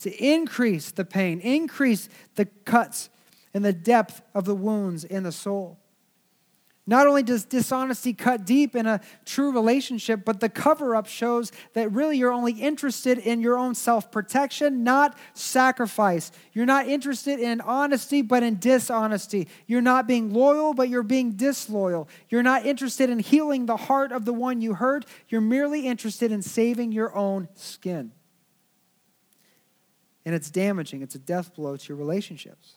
[0.00, 3.10] To increase the pain, increase the cuts
[3.54, 5.78] and the depth of the wounds in the soul.
[6.86, 11.50] Not only does dishonesty cut deep in a true relationship, but the cover up shows
[11.72, 16.30] that really you're only interested in your own self protection, not sacrifice.
[16.52, 19.48] You're not interested in honesty, but in dishonesty.
[19.66, 22.06] You're not being loyal, but you're being disloyal.
[22.28, 25.06] You're not interested in healing the heart of the one you hurt.
[25.28, 28.12] You're merely interested in saving your own skin.
[30.26, 32.76] And it's damaging, it's a death blow to your relationships.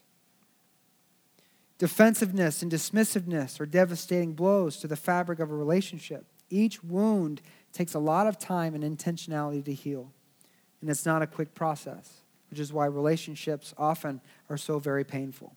[1.77, 6.25] Defensiveness and dismissiveness are devastating blows to the fabric of a relationship.
[6.49, 10.11] Each wound takes a lot of time and intentionality to heal,
[10.81, 15.55] and it's not a quick process, which is why relationships often are so very painful.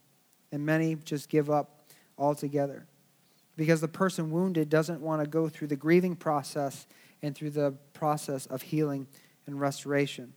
[0.53, 1.87] And many just give up
[2.19, 2.87] altogether
[3.57, 6.87] because the person wounded doesn't want to go through the grieving process
[7.23, 9.07] and through the process of healing
[9.47, 10.35] and restoration.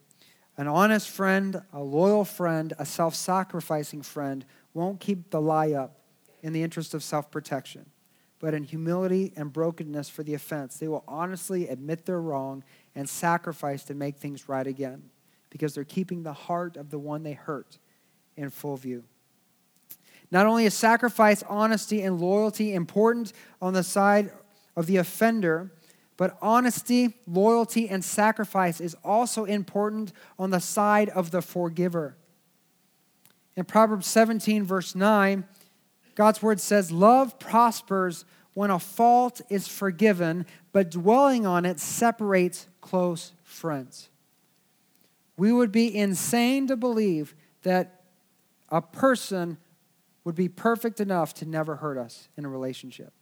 [0.56, 6.00] An honest friend, a loyal friend, a self sacrificing friend won't keep the lie up
[6.42, 7.86] in the interest of self protection,
[8.40, 12.64] but in humility and brokenness for the offense, they will honestly admit their wrong
[12.96, 15.10] and sacrifice to make things right again
[15.50, 17.78] because they're keeping the heart of the one they hurt
[18.36, 19.04] in full view.
[20.32, 24.32] Not only is sacrifice, honesty, and loyalty important on the side
[24.76, 25.72] of the offender,
[26.18, 32.16] but honesty, loyalty, and sacrifice is also important on the side of the forgiver.
[33.56, 35.46] In Proverbs 17, verse 9,
[36.16, 42.68] God's word says, Love prospers when a fault is forgiven, but dwelling on it separates
[42.82, 44.10] close friends.
[45.38, 48.04] We would be insane to believe that
[48.70, 49.58] a person
[50.24, 53.14] would be perfect enough to never hurt us in a relationship.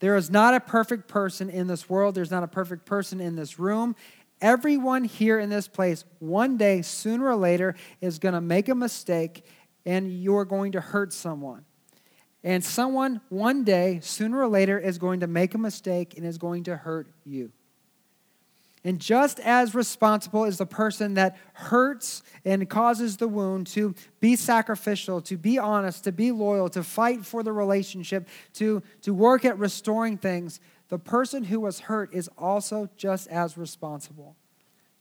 [0.00, 2.14] There is not a perfect person in this world.
[2.14, 3.96] There's not a perfect person in this room.
[4.40, 8.74] Everyone here in this place, one day, sooner or later, is going to make a
[8.74, 9.44] mistake
[9.84, 11.64] and you're going to hurt someone.
[12.44, 16.38] And someone, one day, sooner or later, is going to make a mistake and is
[16.38, 17.52] going to hurt you.
[18.84, 24.36] And just as responsible is the person that hurts and causes the wound to be
[24.36, 29.44] sacrificial, to be honest, to be loyal, to fight for the relationship, to, to work
[29.44, 34.36] at restoring things, the person who was hurt is also just as responsible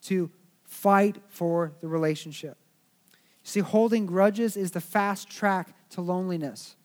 [0.04, 0.30] to
[0.64, 2.58] fight for the relationship.
[3.44, 6.76] See, holding grudges is the fast track to loneliness.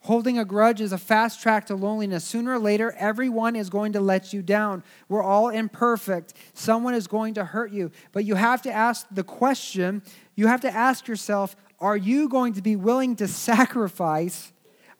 [0.00, 2.24] Holding a grudge is a fast track to loneliness.
[2.24, 4.82] Sooner or later, everyone is going to let you down.
[5.08, 6.34] We're all imperfect.
[6.54, 7.92] Someone is going to hurt you.
[8.10, 10.02] But you have to ask the question
[10.34, 14.51] you have to ask yourself are you going to be willing to sacrifice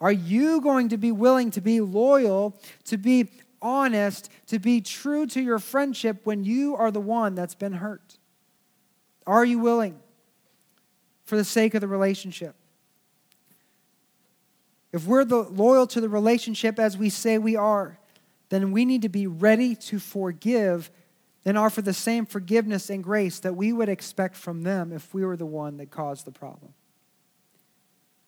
[0.03, 3.30] are you going to be willing to be loyal, to be
[3.62, 8.18] honest, to be true to your friendship when you are the one that's been hurt?
[9.28, 10.00] Are you willing
[11.24, 12.57] for the sake of the relationship?
[14.92, 17.96] If we're the, loyal to the relationship as we say we are,
[18.48, 20.90] then we need to be ready to forgive
[21.44, 25.24] and offer the same forgiveness and grace that we would expect from them if we
[25.24, 26.74] were the one that caused the problem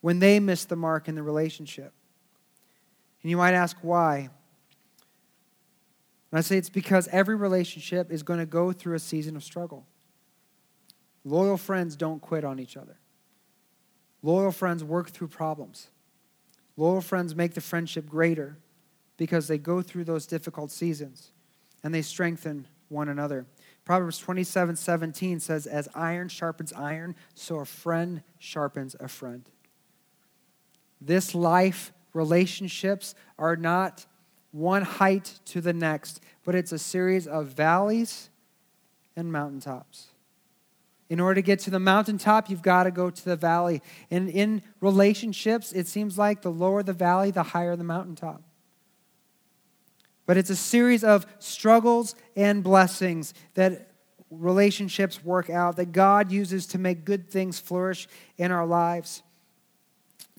[0.04, 1.90] when they miss the mark in the relationship.
[3.22, 4.28] And you might ask why.
[6.30, 9.42] And I say it's because every relationship is going to go through a season of
[9.42, 9.86] struggle.
[11.24, 12.98] Loyal friends don't quit on each other.
[14.20, 15.88] Loyal friends work through problems.
[16.76, 18.58] Loyal friends make the friendship greater
[19.16, 21.30] because they go through those difficult seasons
[21.82, 23.46] and they strengthen one another.
[23.86, 29.48] Proverbs 27 17 says, As iron sharpens iron, so a friend sharpens a friend.
[31.04, 34.06] This life, relationships are not
[34.52, 38.30] one height to the next, but it's a series of valleys
[39.16, 40.08] and mountaintops.
[41.10, 43.82] In order to get to the mountaintop, you've got to go to the valley.
[44.10, 48.42] And in relationships, it seems like the lower the valley, the higher the mountaintop.
[50.26, 53.90] But it's a series of struggles and blessings that
[54.30, 59.22] relationships work out, that God uses to make good things flourish in our lives.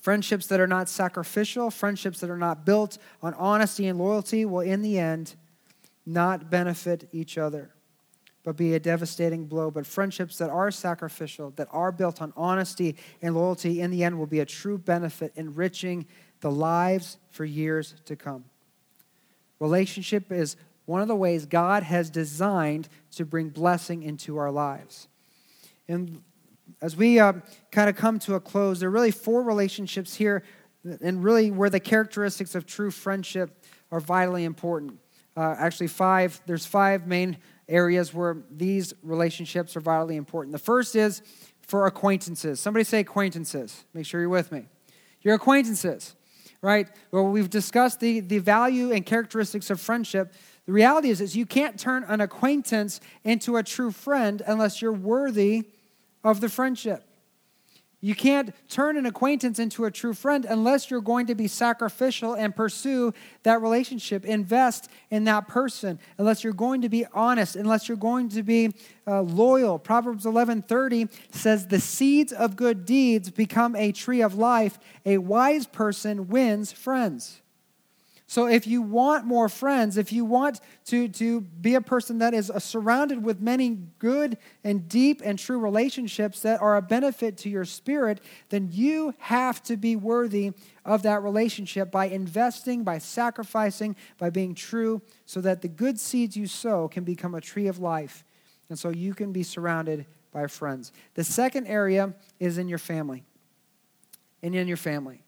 [0.06, 4.60] Friendships that are not sacrificial, friendships that are not built on honesty and loyalty will,
[4.60, 5.34] in the end,
[6.06, 7.74] not benefit each other,
[8.44, 9.72] but be a devastating blow.
[9.72, 14.20] But friendships that are sacrificial, that are built on honesty and loyalty, in the end,
[14.20, 16.06] will be a true benefit, enriching
[16.42, 18.46] the lives for years to come.
[19.60, 25.08] Relationship is one of the ways God has designed to bring blessing into our lives.
[25.88, 26.22] And
[26.82, 27.34] as we uh,
[27.72, 30.44] kind of come to a close, there are really four relationships here,
[31.02, 35.00] and really where the characteristics of true friendship are vitally important.
[35.36, 37.38] Uh, actually, five, there's five main
[37.68, 40.52] areas where these relationships are vitally important.
[40.52, 41.22] The first is
[41.62, 42.60] for acquaintances.
[42.60, 43.86] Somebody say acquaintances.
[43.94, 44.68] Make sure you're with me.
[45.22, 46.16] Your acquaintances
[46.66, 46.90] right?
[47.12, 50.34] Well, we've discussed the, the value and characteristics of friendship.
[50.66, 54.92] The reality is, is you can't turn an acquaintance into a true friend unless you're
[54.92, 55.66] worthy
[56.26, 57.04] of the friendship.
[58.02, 62.36] You can't turn an acquaintance into a true friend unless you're going to be sacrificial
[62.36, 63.14] and pursue
[63.44, 68.30] that relationship, invest in that person, unless you're going to be honest, unless you're going
[68.30, 68.74] to be
[69.08, 69.80] uh, loyal.
[69.80, 74.78] Proverbs 11:30 says, "The seeds of good deeds become a tree of life.
[75.06, 77.42] A wise person wins friends."
[78.28, 82.34] So, if you want more friends, if you want to, to be a person that
[82.34, 87.38] is uh, surrounded with many good and deep and true relationships that are a benefit
[87.40, 88.20] to your spirit,
[88.50, 90.54] then you have to be worthy
[90.84, 96.36] of that relationship by investing, by sacrificing, by being true, so that the good seeds
[96.36, 98.24] you sow can become a tree of life.
[98.70, 100.92] And so you can be surrounded by friends.
[101.14, 103.24] The second area is in your family.
[104.42, 105.25] And in your family.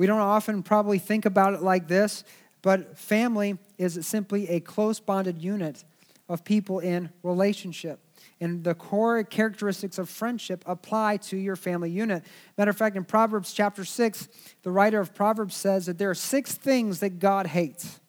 [0.00, 2.24] We don't often probably think about it like this,
[2.62, 5.84] but family is simply a close bonded unit
[6.26, 8.00] of people in relationship.
[8.40, 12.24] And the core characteristics of friendship apply to your family unit.
[12.56, 14.28] Matter of fact, in Proverbs chapter 6,
[14.62, 17.99] the writer of Proverbs says that there are six things that God hates.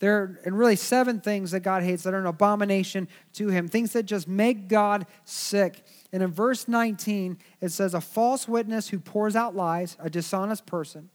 [0.00, 3.92] There are, really seven things that God hates that are an abomination to him, things
[3.92, 5.82] that just make God sick.
[6.12, 10.66] And in verse 19, it says, A false witness who pours out lies, a dishonest
[10.66, 11.10] person.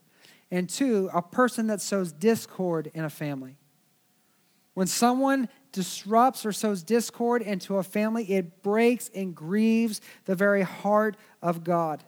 [0.50, 3.56] And two, a person that sows discord in a family.
[4.74, 10.62] When someone disrupts or sows discord into a family, it breaks and grieves the very
[10.62, 12.02] heart of God.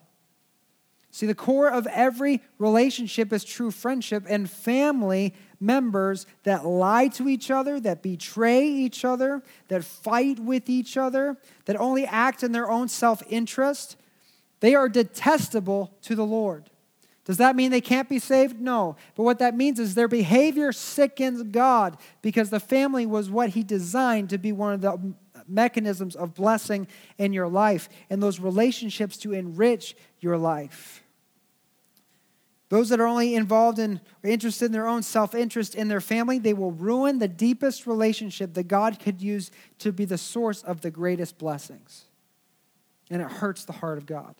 [1.10, 7.28] See, the core of every relationship is true friendship, and family members that lie to
[7.28, 12.52] each other, that betray each other, that fight with each other, that only act in
[12.52, 13.96] their own self interest,
[14.60, 16.68] they are detestable to the Lord.
[17.24, 18.60] Does that mean they can't be saved?
[18.60, 18.96] No.
[19.14, 23.62] But what that means is their behavior sickens God because the family was what He
[23.62, 25.14] designed to be one of the
[25.46, 26.88] mechanisms of blessing
[27.18, 31.01] in your life and those relationships to enrich your life.
[32.72, 36.00] Those that are only involved in or interested in their own self interest in their
[36.00, 39.50] family, they will ruin the deepest relationship that God could use
[39.80, 42.06] to be the source of the greatest blessings.
[43.10, 44.36] And it hurts the heart of God.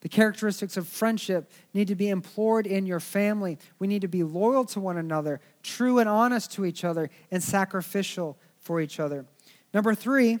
[0.00, 3.58] The characteristics of friendship need to be implored in your family.
[3.78, 7.42] We need to be loyal to one another, true and honest to each other, and
[7.42, 9.26] sacrificial for each other.
[9.74, 10.38] Number three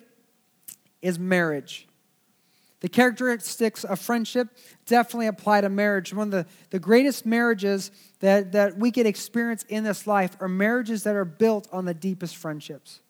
[1.02, 1.86] is marriage.
[2.80, 4.48] The characteristics of friendship
[4.86, 6.14] definitely apply to marriage.
[6.14, 10.48] One of the, the greatest marriages that, that we could experience in this life are
[10.48, 13.00] marriages that are built on the deepest friendships.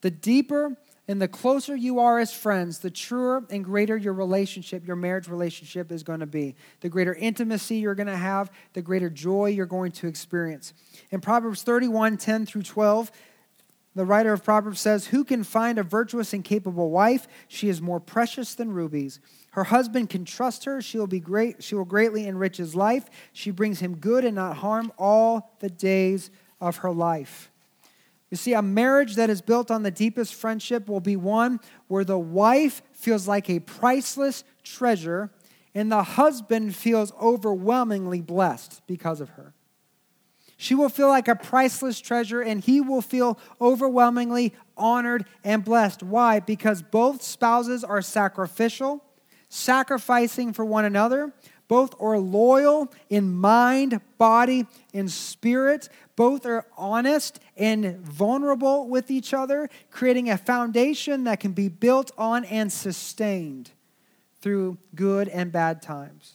[0.00, 4.86] The deeper and the closer you are as friends, the truer and greater your relationship,
[4.86, 6.56] your marriage relationship is going to be.
[6.80, 10.72] The greater intimacy you're going to have, the greater joy you're going to experience.
[11.10, 13.12] In Proverbs 31 10 through 12,
[13.94, 17.28] the writer of Proverbs says, Who can find a virtuous and capable wife?
[17.46, 19.20] She is more precious than rubies.
[19.52, 20.82] Her husband can trust her.
[20.82, 23.04] She will, be great, she will greatly enrich his life.
[23.32, 26.30] She brings him good and not harm all the days
[26.60, 27.52] of her life.
[28.30, 32.04] You see, a marriage that is built on the deepest friendship will be one where
[32.04, 35.30] the wife feels like a priceless treasure
[35.72, 39.53] and the husband feels overwhelmingly blessed because of her.
[40.56, 46.02] She will feel like a priceless treasure, and he will feel overwhelmingly honored and blessed.
[46.02, 46.40] Why?
[46.40, 49.04] Because both spouses are sacrificial,
[49.48, 51.32] sacrificing for one another.
[51.66, 55.88] Both are loyal in mind, body, and spirit.
[56.14, 62.10] Both are honest and vulnerable with each other, creating a foundation that can be built
[62.18, 63.70] on and sustained
[64.40, 66.33] through good and bad times.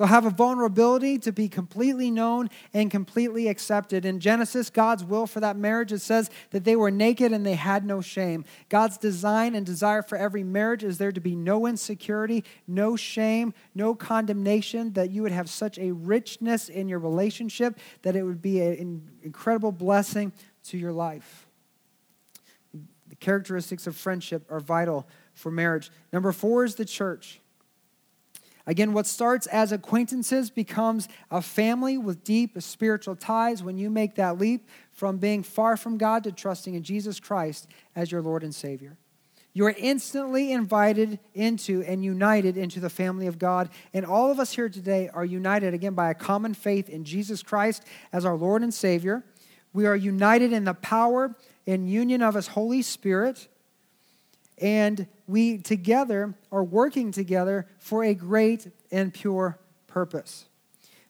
[0.00, 4.06] They'll have a vulnerability to be completely known and completely accepted.
[4.06, 7.52] In Genesis, God's will for that marriage, it says that they were naked and they
[7.52, 8.46] had no shame.
[8.70, 13.52] God's design and desire for every marriage is there to be no insecurity, no shame,
[13.74, 18.40] no condemnation, that you would have such a richness in your relationship that it would
[18.40, 20.32] be an incredible blessing
[20.64, 21.46] to your life.
[22.72, 25.90] The characteristics of friendship are vital for marriage.
[26.10, 27.39] Number four is the church.
[28.70, 34.14] Again, what starts as acquaintances becomes a family with deep spiritual ties when you make
[34.14, 37.66] that leap from being far from God to trusting in Jesus Christ
[37.96, 38.96] as your Lord and Savior.
[39.54, 43.70] You are instantly invited into and united into the family of God.
[43.92, 47.42] And all of us here today are united again by a common faith in Jesus
[47.42, 49.24] Christ as our Lord and Savior.
[49.72, 51.34] We are united in the power
[51.66, 53.48] and union of His Holy Spirit
[54.60, 60.46] and we together are working together for a great and pure purpose.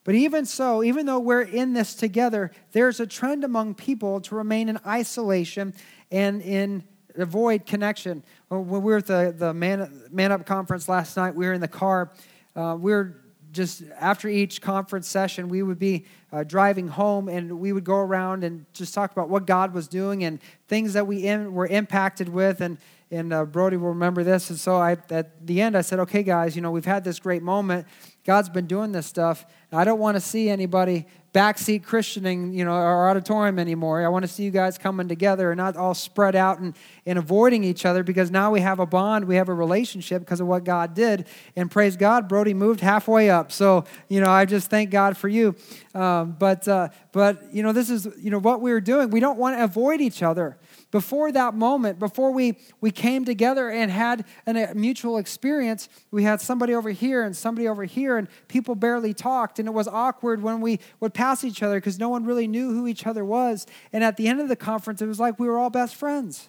[0.04, 4.34] But even so, even though we're in this together, there's a trend among people to
[4.34, 5.74] remain in isolation
[6.10, 6.84] and in
[7.16, 8.22] avoid connection.
[8.48, 11.60] When we were at the, the Man, Man Up conference last night, we were in
[11.60, 12.12] the car.
[12.56, 13.16] Uh, we were
[13.52, 17.96] just after each conference session, we would be uh, driving home and we would go
[17.96, 20.38] around and just talk about what God was doing and
[20.68, 22.60] things that we in, were impacted with.
[22.60, 22.78] And
[23.10, 24.50] and uh, Brody will remember this.
[24.50, 27.18] And so I, at the end, I said, okay, guys, you know, we've had this
[27.18, 27.86] great moment.
[28.24, 29.44] God's been doing this stuff.
[29.72, 34.04] I don't want to see anybody backseat Christianing, you know, our auditorium anymore.
[34.04, 37.18] I want to see you guys coming together and not all spread out and, and
[37.18, 40.48] avoiding each other because now we have a bond, we have a relationship because of
[40.48, 41.26] what God did.
[41.54, 43.52] And praise God, Brody moved halfway up.
[43.52, 45.54] So, you know, I just thank God for you.
[45.94, 49.10] Um, but, uh, but, you know, this is, you know, what we we're doing.
[49.10, 50.58] We don't want to avoid each other
[50.90, 56.24] before that moment, before we, we came together and had an, a mutual experience, we
[56.24, 59.58] had somebody over here and somebody over here, and people barely talked.
[59.58, 62.72] And it was awkward when we would pass each other because no one really knew
[62.72, 63.66] who each other was.
[63.92, 66.48] And at the end of the conference, it was like we were all best friends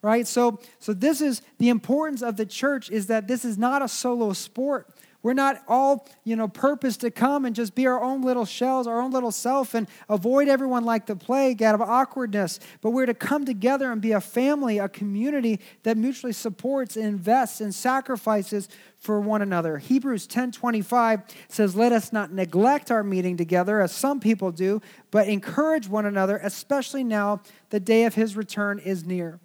[0.00, 3.82] right so so this is the importance of the church is that this is not
[3.82, 4.88] a solo sport
[5.28, 8.86] we're not all, you know, purpose to come and just be our own little shells,
[8.86, 12.58] our own little self, and avoid everyone like the plague out of awkwardness.
[12.80, 17.04] But we're to come together and be a family, a community that mutually supports and
[17.04, 19.76] invests and sacrifices for one another.
[19.76, 21.20] Hebrews 10:25
[21.50, 26.06] says, "Let us not neglect our meeting together as some people do, but encourage one
[26.06, 29.40] another, especially now the day of his return is near."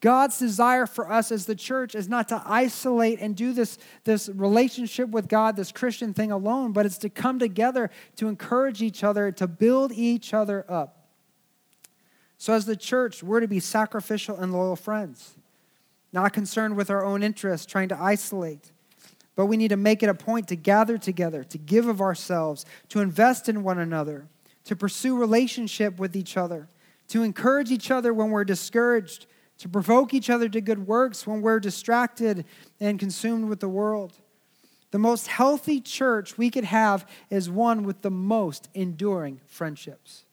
[0.00, 4.30] God's desire for us as the church is not to isolate and do this, this
[4.30, 9.04] relationship with God, this Christian thing alone, but it's to come together to encourage each
[9.04, 11.08] other, to build each other up.
[12.38, 15.34] So, as the church, we're to be sacrificial and loyal friends,
[16.10, 18.72] not concerned with our own interests, trying to isolate.
[19.36, 22.64] But we need to make it a point to gather together, to give of ourselves,
[22.88, 24.26] to invest in one another,
[24.64, 26.68] to pursue relationship with each other,
[27.08, 29.26] to encourage each other when we're discouraged
[29.60, 32.46] to provoke each other to good works when we're distracted
[32.80, 34.14] and consumed with the world.
[34.90, 40.24] The most healthy church we could have is one with the most enduring friendships.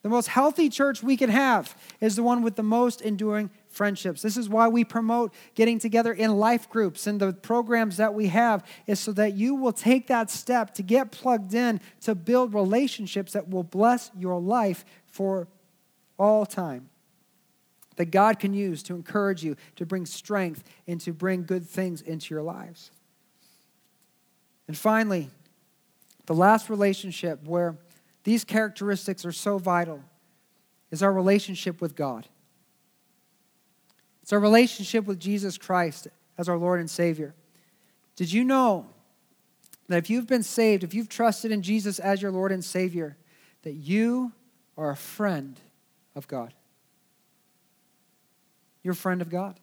[0.00, 4.22] The most healthy church we could have is the one with the most enduring friendships.
[4.22, 8.28] This is why we promote getting together in life groups and the programs that we
[8.28, 12.54] have is so that you will take that step to get plugged in to build
[12.54, 15.48] relationships that will bless your life for
[16.18, 16.88] all time
[17.98, 22.00] that God can use to encourage you, to bring strength, and to bring good things
[22.00, 22.92] into your lives.
[24.68, 25.30] And finally,
[26.26, 27.76] the last relationship where
[28.22, 30.00] these characteristics are so vital
[30.92, 32.28] is our relationship with God.
[34.22, 37.34] It's our relationship with Jesus Christ as our Lord and Savior.
[38.14, 38.86] Did you know
[39.88, 43.16] that if you've been saved, if you've trusted in Jesus as your Lord and Savior,
[43.62, 44.32] that you
[44.76, 45.58] are a friend
[46.14, 46.54] of God?
[48.82, 49.58] You're friend of God.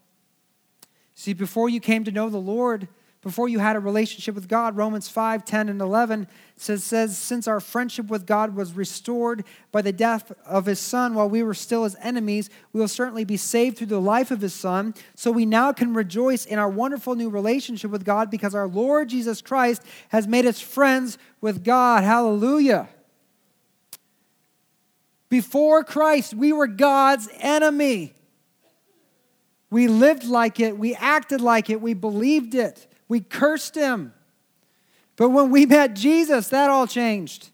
[1.14, 2.88] See, before you came to know the Lord,
[3.26, 4.78] before you had a relationship with God.
[4.78, 9.82] Romans 5 10 and 11 says, says, Since our friendship with God was restored by
[9.82, 13.36] the death of his Son while we were still his enemies, we will certainly be
[13.36, 14.94] saved through the life of his Son.
[15.16, 19.10] So we now can rejoice in our wonderful new relationship with God because our Lord
[19.10, 22.04] Jesus Christ has made us friends with God.
[22.04, 22.90] Hallelujah.
[25.30, 28.14] Before Christ, we were God's enemy.
[29.70, 32.88] We lived like it, we acted like it, we believed it.
[33.08, 34.14] We cursed him.
[35.16, 37.50] But when we met Jesus, that all changed.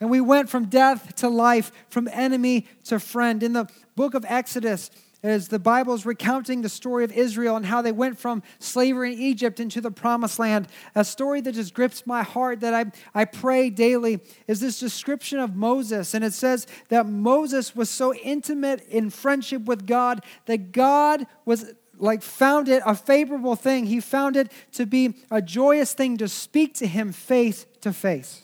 [0.00, 3.42] And we went from death to life, from enemy to friend.
[3.42, 4.90] In the book of Exodus,
[5.22, 9.12] as the Bible is recounting the story of Israel and how they went from slavery
[9.12, 12.86] in Egypt into the promised land, a story that just grips my heart that I,
[13.14, 16.14] I pray daily is this description of Moses.
[16.14, 21.72] And it says that Moses was so intimate in friendship with God that God was
[21.98, 23.86] like found it a favorable thing.
[23.86, 28.42] He found it to be a joyous thing to speak to him face to face.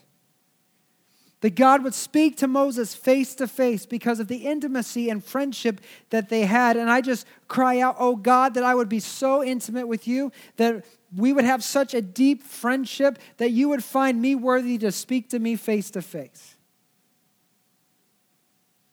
[1.44, 5.82] That God would speak to Moses face to face because of the intimacy and friendship
[6.08, 6.78] that they had.
[6.78, 10.32] And I just cry out, Oh God, that I would be so intimate with you,
[10.56, 14.90] that we would have such a deep friendship that you would find me worthy to
[14.90, 16.56] speak to me face to face.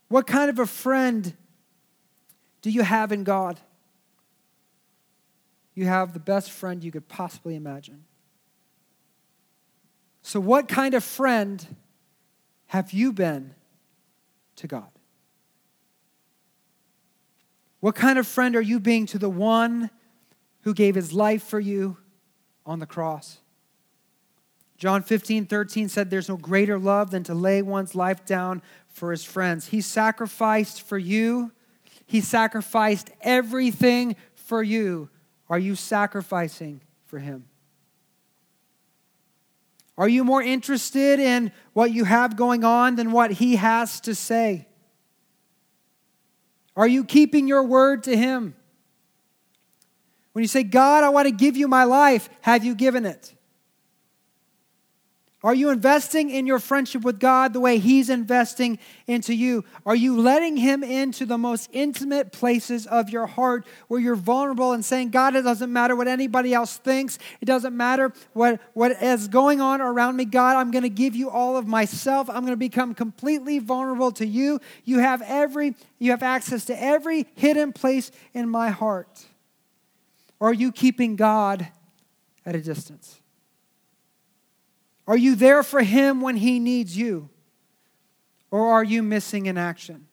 [0.10, 1.34] What kind of a friend
[2.62, 3.62] do you have in God?
[5.74, 8.04] you have the best friend you could possibly imagine.
[10.22, 11.66] So, what kind of friend
[12.72, 13.56] have you been
[14.58, 14.90] to God?
[17.80, 19.90] What kind of friend are you being to the one
[20.62, 21.98] who gave his life for you
[22.66, 23.40] on the cross?
[24.78, 29.12] John 15, 13 said, There's no greater love than to lay one's life down for
[29.12, 29.68] his friends.
[29.68, 31.52] He sacrificed for you,
[32.06, 35.10] he sacrificed everything for you
[35.52, 37.44] are you sacrificing for Him?
[39.98, 44.16] Are you more interested in what you have going on than what He has to
[44.16, 44.68] say?
[46.76, 48.56] Are you keeping your word to Him?
[50.34, 53.34] When you say, God, I want to give you my life, have you given it?
[55.44, 58.78] Are you investing in your friendship with God the way He's investing
[59.08, 59.66] into you?
[59.88, 64.74] Are you letting Him into the most intimate places of your heart where you're vulnerable
[64.74, 67.18] and saying, God, it doesn't matter what anybody else thinks.
[67.42, 70.26] It doesn't matter what, what is going on around me.
[70.26, 72.30] God, I'm going to give you all of myself.
[72.30, 74.60] I'm going to become completely vulnerable to you.
[74.86, 79.26] You have every, you have access to every hidden place in my heart.
[80.40, 81.68] Or are you keeping God
[82.46, 83.21] at a distance?
[85.12, 87.28] Are you there for him when he needs you?
[88.50, 90.08] Or are you missing in action?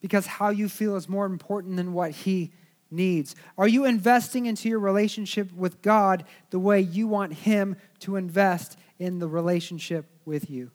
[0.00, 2.52] Because how you feel is more important than what he
[2.92, 3.34] needs.
[3.58, 8.78] Are you investing into your relationship with God the way you want him to invest
[9.00, 10.70] in the relationship with you?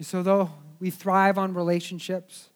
[0.00, 2.48] So, though we thrive on relationships,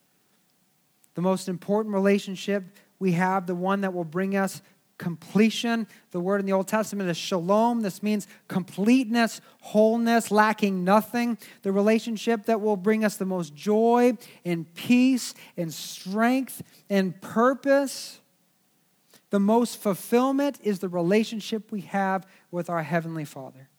[1.14, 2.64] the most important relationship
[2.98, 4.62] we have, the one that will bring us
[5.00, 5.86] completion.
[6.10, 7.80] The word in the Old Testament is shalom.
[7.80, 11.38] This means completeness, wholeness, lacking nothing.
[11.62, 18.20] The relationship that will bring us the most joy and peace and strength and purpose.
[19.30, 23.70] The most fulfillment is the relationship we have with our Heavenly Father.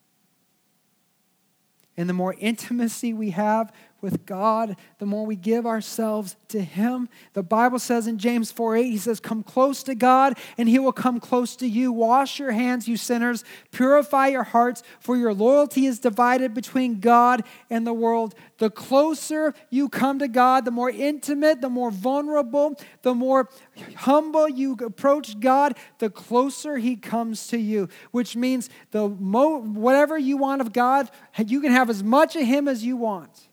[1.97, 3.71] And the more intimacy we have
[4.01, 7.07] with God, the more we give ourselves to Him.
[7.33, 10.79] The Bible says in James 4 8, He says, Come close to God, and He
[10.79, 11.91] will come close to you.
[11.91, 13.43] Wash your hands, you sinners.
[13.71, 18.33] Purify your hearts, for your loyalty is divided between God and the world.
[18.57, 23.49] The closer you come to God, the more intimate, the more vulnerable, the more
[23.95, 30.17] humble you approach God, the closer He comes to you, which means the mo- whatever
[30.17, 33.49] you want of God, you can have as much of Him as you want.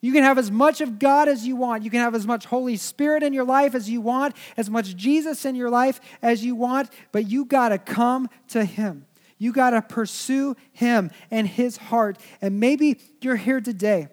[0.00, 1.84] You can have as much of God as you want.
[1.84, 4.96] You can have as much Holy Spirit in your life as you want, as much
[4.96, 9.06] Jesus in your life as you want, but you got to come to Him.
[9.36, 12.18] You got to pursue Him and His heart.
[12.40, 14.08] And maybe you're here today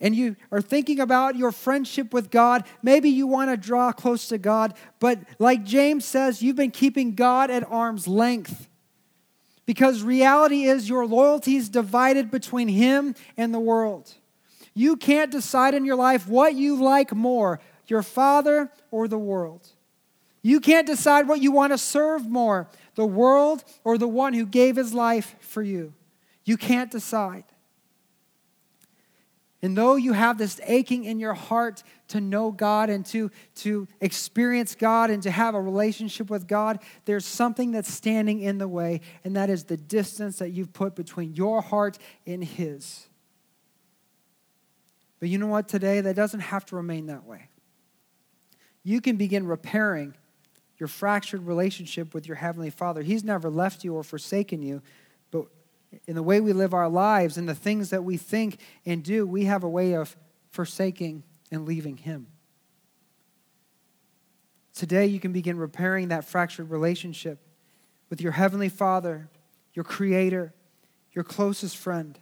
[0.00, 2.64] and you are thinking about your friendship with God.
[2.82, 7.14] Maybe you want to draw close to God, but like James says, you've been keeping
[7.14, 8.68] God at arm's length.
[9.66, 14.12] Because reality is your loyalty is divided between Him and the world.
[14.74, 19.68] You can't decide in your life what you like more, your father or the world.
[20.42, 24.44] You can't decide what you want to serve more, the world or the one who
[24.44, 25.94] gave his life for you.
[26.44, 27.44] You can't decide.
[29.62, 33.88] And though you have this aching in your heart to know God and to, to
[34.02, 38.68] experience God and to have a relationship with God, there's something that's standing in the
[38.68, 41.96] way, and that is the distance that you've put between your heart
[42.26, 43.06] and His.
[45.24, 47.48] But you know what, today, that doesn't have to remain that way.
[48.82, 50.12] You can begin repairing
[50.76, 53.00] your fractured relationship with your Heavenly Father.
[53.00, 54.82] He's never left you or forsaken you,
[55.30, 55.46] but
[56.06, 59.26] in the way we live our lives and the things that we think and do,
[59.26, 60.14] we have a way of
[60.50, 62.26] forsaking and leaving Him.
[64.74, 67.38] Today, you can begin repairing that fractured relationship
[68.10, 69.30] with your Heavenly Father,
[69.72, 70.52] your Creator,
[71.12, 72.18] your closest friend,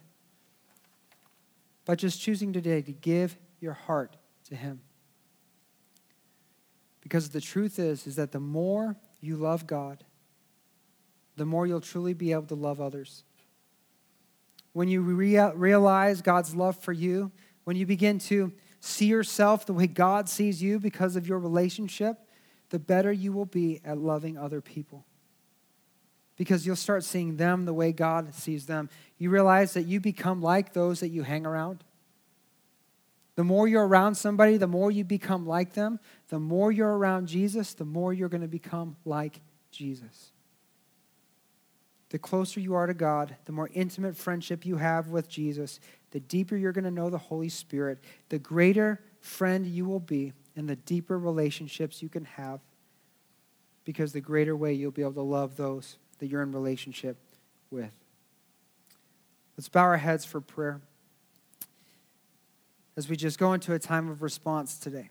[1.85, 4.17] by just choosing today to give your heart
[4.49, 4.81] to Him.
[7.01, 10.03] Because the truth is, is that the more you love God,
[11.35, 13.23] the more you'll truly be able to love others
[14.73, 17.31] when you rea- realize God's love for you,
[17.63, 22.17] when you begin to see yourself the way God sees you because of your relationship,
[22.69, 25.05] the better you will be at loving other people.
[26.35, 28.89] Because you'll start seeing them the way God sees them.
[29.17, 31.83] You realize that you become like those that you hang around.
[33.35, 35.99] The more you're around somebody, the more you become like them.
[36.29, 40.33] The more you're around Jesus, the more you're going to become like Jesus
[42.13, 45.79] the closer you are to God, the more intimate friendship you have with Jesus,
[46.11, 50.31] the deeper you're going to know the Holy Spirit, the greater friend you will be,
[50.55, 52.59] and the deeper relationships you can have.
[53.83, 57.17] Because the greater way you'll be able to love those that you're in relationship
[57.71, 57.91] with.
[59.57, 60.81] Let's bow our heads for prayer
[62.95, 65.09] as we just go into a time of response today.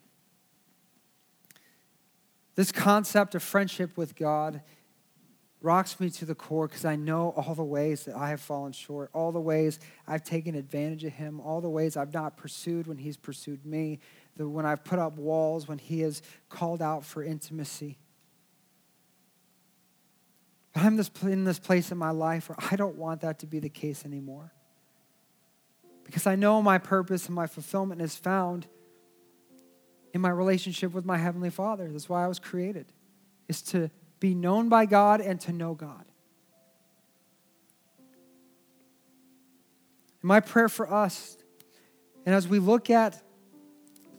[2.54, 4.62] This concept of friendship with God
[5.62, 8.72] rocks me to the core because I know all the ways that I have fallen
[8.72, 12.86] short, all the ways I've taken advantage of him, all the ways I've not pursued
[12.86, 14.00] when he's pursued me,
[14.36, 17.96] the, when I've put up walls, when he has called out for intimacy.
[20.72, 23.46] But I'm this, in this place in my life where I don't want that to
[23.46, 24.52] be the case anymore.
[26.04, 28.66] Because I know my purpose and my fulfillment is found
[30.12, 31.88] in my relationship with my Heavenly Father.
[31.90, 32.86] That's why I was created,
[33.48, 36.04] is to be known by God and to know God.
[40.20, 41.36] And my prayer for us,
[42.24, 43.20] and as we look at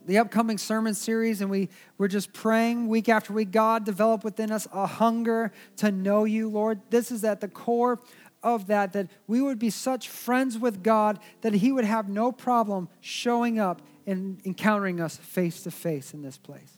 [0.06, 4.52] the upcoming sermon series and we, we're just praying week after week, God, develop within
[4.52, 6.82] us a hunger to know you, Lord.
[6.90, 8.00] This is at the core
[8.44, 12.32] of that, that we would be such friends with God that He would have no
[12.32, 16.78] problem showing up and encountering us face to face in this place.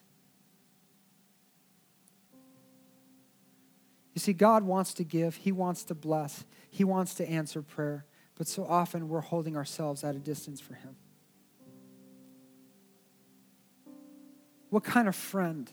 [4.13, 8.05] You see, God wants to give, He wants to bless, He wants to answer prayer,
[8.37, 10.95] but so often we're holding ourselves at a distance for Him.
[14.75, 15.71] What kind of friend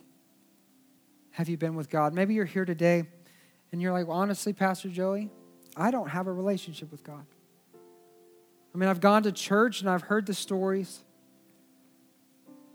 [1.32, 2.14] have you been with God?
[2.14, 3.02] Maybe you're here today
[3.72, 5.28] and you're like, well, honestly, Pastor Joey,
[5.76, 7.26] I don't have a relationship with God.
[8.72, 11.02] I mean, I've gone to church and I've heard the stories,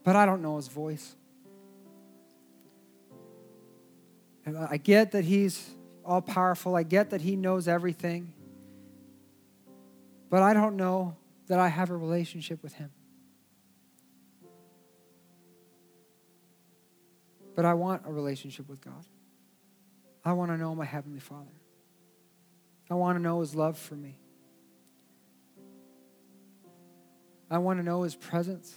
[0.03, 1.15] but I don't know His voice.
[4.45, 5.69] And I get that He's
[6.03, 6.75] all powerful.
[6.75, 8.34] I get that He knows everything.
[10.30, 11.15] But I don't know
[11.47, 12.91] that I have a relationship with Him.
[17.58, 19.03] But I want a relationship with God.
[20.24, 21.55] I want to know my Heavenly Father.
[22.88, 24.20] I want to know His love for me.
[27.49, 28.76] I want to know His presence.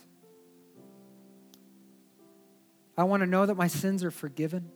[2.97, 4.71] I want to know that my sins are forgiven.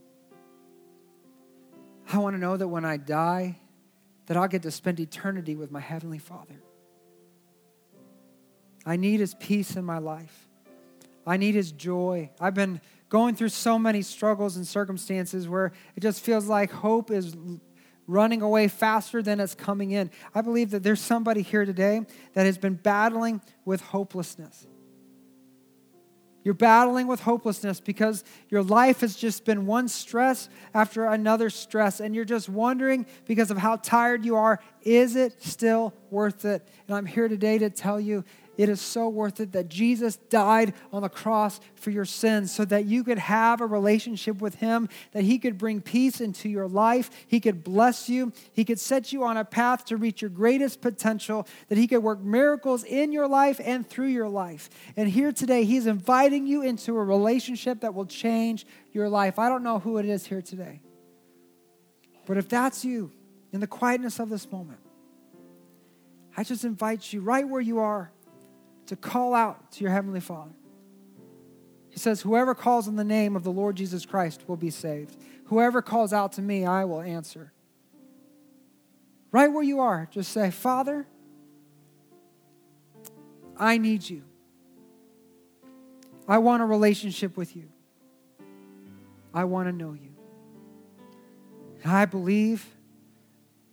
[2.12, 3.58] I want to know that when I die,
[4.26, 6.62] that I'll get to spend eternity with my Heavenly Father.
[8.84, 10.50] I need His peace in my life.
[11.26, 12.28] I need His joy.
[12.38, 12.82] I've been
[13.14, 17.36] going through so many struggles and circumstances where it just feels like hope is
[18.08, 20.10] running away faster than it's coming in.
[20.34, 22.00] I believe that there's somebody here today
[22.32, 24.66] that has been battling with hopelessness.
[26.42, 32.00] You're battling with hopelessness because your life has just been one stress after another stress,
[32.00, 36.68] and you're just wondering because of how tired you are, is it still worth it?
[36.88, 38.24] And I'm here today to tell you
[38.56, 42.64] it is so worth it that Jesus died on the cross for your sins so
[42.64, 46.68] that you could have a relationship with Him, that He could bring peace into your
[46.68, 50.30] life, He could bless you, He could set you on a path to reach your
[50.30, 54.70] greatest potential, that He could work miracles in your life and through your life.
[54.96, 59.38] And here today, He's inviting you into a relationship that will change your life.
[59.38, 60.80] I don't know who it is here today,
[62.26, 63.10] but if that's you,
[63.52, 64.80] in the quietness of this moment,
[66.36, 68.10] I just invite you right where you are
[68.86, 70.54] to call out to your Heavenly Father.
[71.90, 75.16] He says, Whoever calls on the name of the Lord Jesus Christ will be saved.
[75.46, 77.52] Whoever calls out to me, I will answer.
[79.30, 81.06] Right where you are, just say, Father,
[83.56, 84.22] I need you.
[86.26, 87.68] I want a relationship with you.
[89.32, 90.14] I want to know you.
[91.82, 92.66] And I believe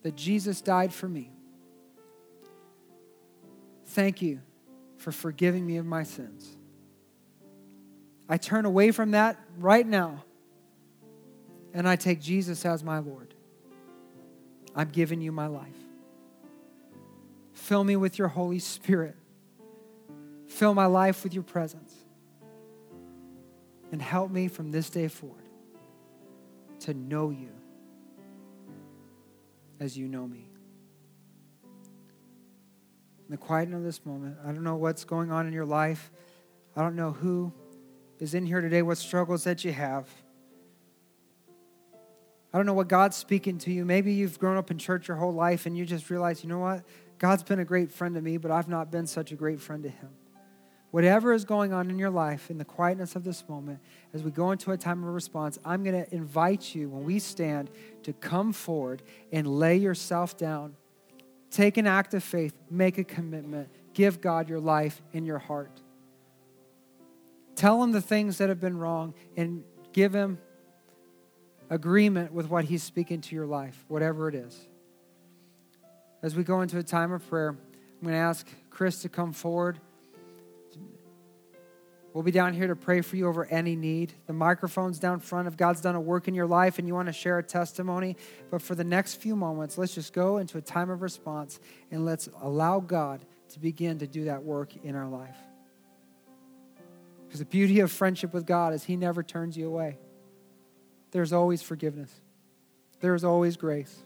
[0.03, 1.31] that Jesus died for me.
[3.85, 4.41] Thank you
[5.01, 6.55] for forgiving me of my sins.
[8.29, 10.23] I turn away from that right now
[11.73, 13.33] and I take Jesus as my Lord.
[14.75, 15.67] I'm giving you my life.
[17.53, 19.15] Fill me with your Holy Spirit.
[20.47, 21.93] Fill my life with your presence.
[23.91, 25.49] And help me from this day forward
[26.81, 27.49] to know you
[29.79, 30.50] as you know me.
[33.31, 36.11] In the quietness of this moment, I don't know what's going on in your life.
[36.75, 37.53] I don't know who
[38.19, 40.05] is in here today, what struggles that you have.
[42.53, 43.85] I don't know what God's speaking to you.
[43.85, 46.59] Maybe you've grown up in church your whole life and you just realize, you know
[46.59, 46.83] what?
[47.19, 49.81] God's been a great friend to me, but I've not been such a great friend
[49.83, 50.09] to him.
[50.89, 53.79] Whatever is going on in your life in the quietness of this moment,
[54.13, 57.17] as we go into a time of response, I'm going to invite you when we
[57.19, 57.71] stand
[58.03, 59.01] to come forward
[59.31, 60.75] and lay yourself down.
[61.51, 65.81] Take an act of faith, make a commitment, give God your life and your heart.
[67.55, 70.39] Tell him the things that have been wrong and give him
[71.69, 74.67] agreement with what he's speaking to your life, whatever it is.
[76.23, 79.33] As we go into a time of prayer, I'm going to ask Chris to come
[79.33, 79.79] forward.
[82.13, 84.13] We'll be down here to pray for you over any need.
[84.27, 85.47] The microphone's down front.
[85.47, 88.17] If God's done a work in your life and you want to share a testimony,
[88.49, 91.59] but for the next few moments, let's just go into a time of response
[91.89, 95.37] and let's allow God to begin to do that work in our life.
[97.27, 99.97] Because the beauty of friendship with God is He never turns you away.
[101.11, 102.11] There's always forgiveness,
[102.99, 104.03] there is always grace,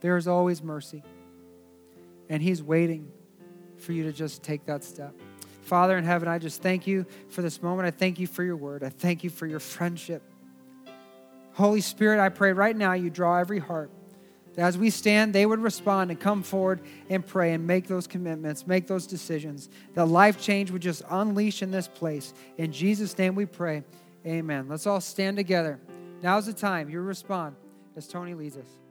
[0.00, 1.02] there is always mercy.
[2.28, 3.10] And He's waiting
[3.76, 5.14] for you to just take that step.
[5.64, 7.86] Father in heaven, I just thank you for this moment.
[7.86, 8.84] I thank you for your word.
[8.84, 10.22] I thank you for your friendship.
[11.54, 13.90] Holy Spirit, I pray right now you draw every heart.
[14.56, 18.66] As we stand, they would respond and come forward and pray and make those commitments,
[18.66, 19.68] make those decisions.
[19.94, 22.34] That life change would just unleash in this place.
[22.56, 23.82] In Jesus' name we pray.
[24.26, 24.68] Amen.
[24.68, 25.80] Let's all stand together.
[26.22, 26.88] Now's the time.
[26.88, 27.56] You respond
[27.96, 28.83] as Tony leads us.